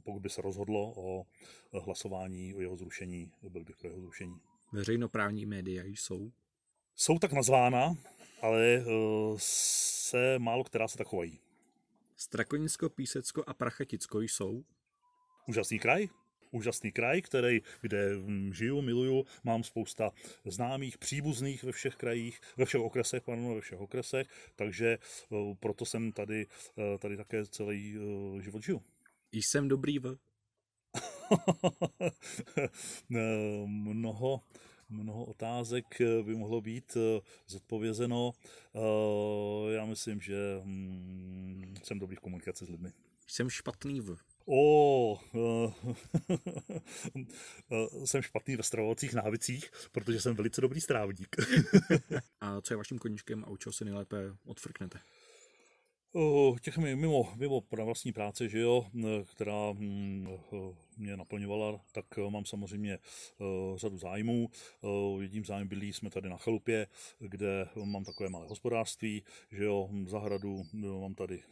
pokud 0.05 0.21
by 0.21 0.31
se 0.31 0.43
rozhodlo 0.43 0.95
o 0.97 1.27
hlasování 1.81 2.55
o 2.55 2.61
jeho 2.61 2.77
zrušení, 2.77 3.33
byl 3.49 3.65
bych 3.65 3.77
pro 3.77 3.89
jeho 3.89 4.01
zrušení. 4.01 4.41
Veřejnoprávní 4.73 5.47
média 5.47 5.85
jsou? 5.85 6.33
Jsou 6.95 7.19
tak 7.19 7.33
nazvána, 7.33 7.95
ale 8.43 8.85
se 9.37 10.39
málo 10.39 10.65
která 10.65 10.89
se 10.89 10.99
tak 10.99 11.07
chovají. 11.07 11.41
Strakonicko, 12.17 12.89
Písecko 12.89 13.45
a 13.47 13.55
Prachaticko 13.55 14.21
jsou? 14.21 14.65
Úžasný 15.49 15.79
kraj, 15.79 16.09
úžasný 16.55 16.93
kraj, 16.93 17.23
který, 17.23 17.63
kde 17.81 18.11
žiju, 18.53 18.83
miluju, 18.83 19.25
mám 19.45 19.65
spousta 19.65 20.13
známých, 20.45 20.99
příbuzných 20.99 21.65
ve 21.65 21.73
všech 21.73 21.97
krajích, 21.97 22.41
ve 22.57 22.65
všech 22.65 22.81
okresech, 22.81 23.23
pardon, 23.23 23.55
ve 23.55 23.61
všech 23.61 23.81
okresech, 23.81 24.29
takže 24.57 24.99
eh, 24.99 25.37
proto 25.61 25.85
jsem 25.85 26.13
tady, 26.13 26.47
eh, 26.79 26.99
tady 26.99 27.17
také 27.17 27.47
celý 27.47 27.97
eh, 27.97 28.43
život 28.43 28.63
žiju. 28.63 28.83
Jsem 29.33 29.69
dobrý 29.69 29.99
v? 29.99 30.17
mnoho, 33.67 34.41
mnoho 34.89 35.25
otázek 35.25 35.85
by 36.23 36.35
mohlo 36.35 36.61
být 36.61 36.97
zodpovězeno. 37.47 38.33
Já 39.71 39.85
myslím, 39.85 40.21
že 40.21 40.37
hm, 40.65 41.75
jsem 41.83 41.99
dobrý 41.99 42.17
v 42.17 42.21
komunikaci 42.21 42.65
s 42.65 42.69
lidmi. 42.69 42.93
Jsem 43.27 43.51
špatný 43.51 44.01
v? 44.01 44.17
O, 44.47 45.21
uh, 45.33 45.73
jsem 48.05 48.23
špatný 48.23 48.57
ve 48.57 48.63
stravovacích 48.63 49.15
návicích, 49.15 49.71
protože 49.93 50.21
jsem 50.21 50.37
velice 50.37 50.61
dobrý 50.61 50.81
strávník. 50.81 51.37
a 52.41 52.61
co 52.61 52.73
je 52.73 52.77
vaším 52.77 52.99
koníčkem 52.99 53.45
a 53.45 53.51
u 53.51 53.57
čeho 53.57 53.73
se 53.73 53.85
nejlépe 53.85 54.17
odfrknete? 54.45 54.99
Uh, 56.13 56.59
těch 56.59 56.79
mimo, 56.79 57.33
mimo 57.37 57.63
vlastní 57.71 58.13
práce, 58.13 58.49
že 58.49 58.59
jo, 58.59 58.87
která 59.35 59.71
hm, 59.73 60.29
mě 60.97 61.17
naplňovala, 61.17 61.81
tak 61.93 62.05
mám 62.29 62.45
samozřejmě 62.45 62.99
řadu 63.77 63.99
zájmů. 63.99 64.51
Jedním 65.21 65.45
zájem 65.45 65.69
byli 65.69 65.93
jsme 65.93 66.11
tady 66.11 66.29
na 66.29 66.37
chalupě, 66.37 66.87
kde 67.19 67.69
mám 67.85 68.05
takové 68.05 68.29
malé 68.29 68.47
hospodářství, 68.47 69.23
že 69.51 69.65
jo, 69.65 69.91
zahradu, 70.07 70.63
mám 71.01 71.15
tady 71.15 71.43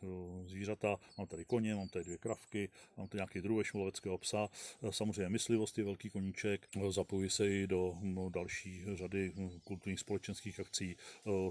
zvířata, 0.46 0.96
mám 1.18 1.26
tady 1.26 1.44
koně, 1.44 1.74
mám 1.74 1.88
tady 1.88 2.04
dvě 2.04 2.18
kravky, 2.18 2.68
mám 2.96 3.08
tady 3.08 3.18
nějaký 3.18 3.40
druhé 3.40 3.64
šmoleveckého 3.64 4.18
psa, 4.18 4.48
samozřejmě 4.90 5.28
myslivost 5.28 5.78
je 5.78 5.84
velký 5.84 6.10
koníček, 6.10 6.68
zapojuji 6.90 7.30
se 7.30 7.48
i 7.48 7.66
do 7.66 7.94
no, 8.00 8.28
další 8.28 8.84
řady 8.94 9.32
kulturních 9.64 10.00
společenských 10.00 10.60
akcí. 10.60 10.96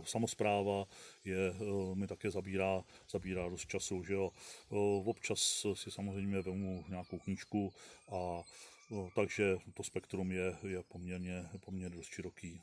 Samozpráva 0.04 0.88
je, 1.26 1.54
mi 1.94 2.08
také 2.08 2.32
zabírá, 2.32 2.84
zabírá 3.10 3.50
dost 3.50 3.68
času, 3.68 4.04
že 4.04 4.14
jo. 4.14 4.32
Občas 5.06 5.66
si 5.74 5.92
samozřejmě 5.92 6.42
vemu 6.42 6.86
nějakou 6.90 7.20
knížku 7.20 7.74
a 8.12 8.42
takže 9.16 9.58
to 9.74 9.84
spektrum 9.84 10.32
je, 10.32 10.58
je 10.68 10.84
poměrně, 10.84 11.50
poměrně 11.60 11.98
dost 11.98 12.08
široký. 12.08 12.62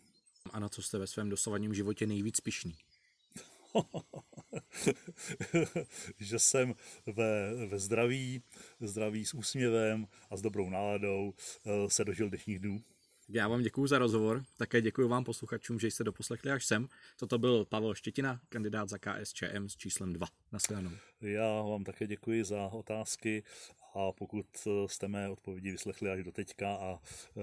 A 0.53 0.59
na 0.59 0.69
co 0.69 0.83
jste 0.83 0.99
ve 0.99 1.07
svém 1.07 1.29
dosavadním 1.29 1.75
životě 1.75 2.07
nejvíc 2.07 2.41
pišný? 2.41 2.77
že 6.19 6.39
jsem 6.39 6.75
ve, 7.07 7.55
ve 7.67 7.79
zdraví, 7.79 8.43
zdraví 8.81 9.25
s 9.25 9.35
úsměvem 9.35 10.07
a 10.31 10.37
s 10.37 10.43
dobrou 10.43 10.71
náladou 10.71 11.35
eh, 11.67 11.91
se 11.91 12.05
dožil 12.05 12.29
dnešních 12.29 12.59
dnů. 12.59 12.83
Já 13.31 13.49
vám 13.49 13.63
děkuji 13.63 13.87
za 13.87 13.99
rozhovor, 13.99 14.45
také 14.57 14.81
děkuji 14.81 15.09
vám 15.09 15.25
posluchačům, 15.25 15.81
že 15.81 15.87
jste 15.87 16.05
doposlechli 16.05 16.51
až 16.51 16.67
sem. 16.67 16.89
Toto 17.19 17.39
byl 17.39 17.65
Pavel 17.65 17.95
Štětina, 17.95 18.41
kandidát 18.49 18.89
za 18.89 18.99
KSČM 18.99 19.69
s 19.69 19.77
číslem 19.77 20.13
2. 20.13 20.27
Nasledanou. 20.53 20.91
Já 21.21 21.63
vám 21.63 21.85
také 21.85 22.07
děkuji 22.07 22.45
za 22.45 22.69
otázky 22.69 23.43
a 23.95 24.13
pokud 24.13 24.69
jste 24.87 25.09
mé 25.09 25.29
odpovědi 25.29 25.71
vyslechli 25.71 26.11
až 26.11 26.25
do 26.25 26.33
teďka 26.33 26.75
a 26.75 26.99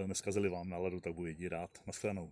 neskazili 0.05 0.49
vám 0.49 0.69
náladu, 0.69 0.99
tak 0.99 1.13
budu 1.13 1.27
jedí 1.27 1.49
rád. 1.49 1.69
Nasledanou. 1.88 2.31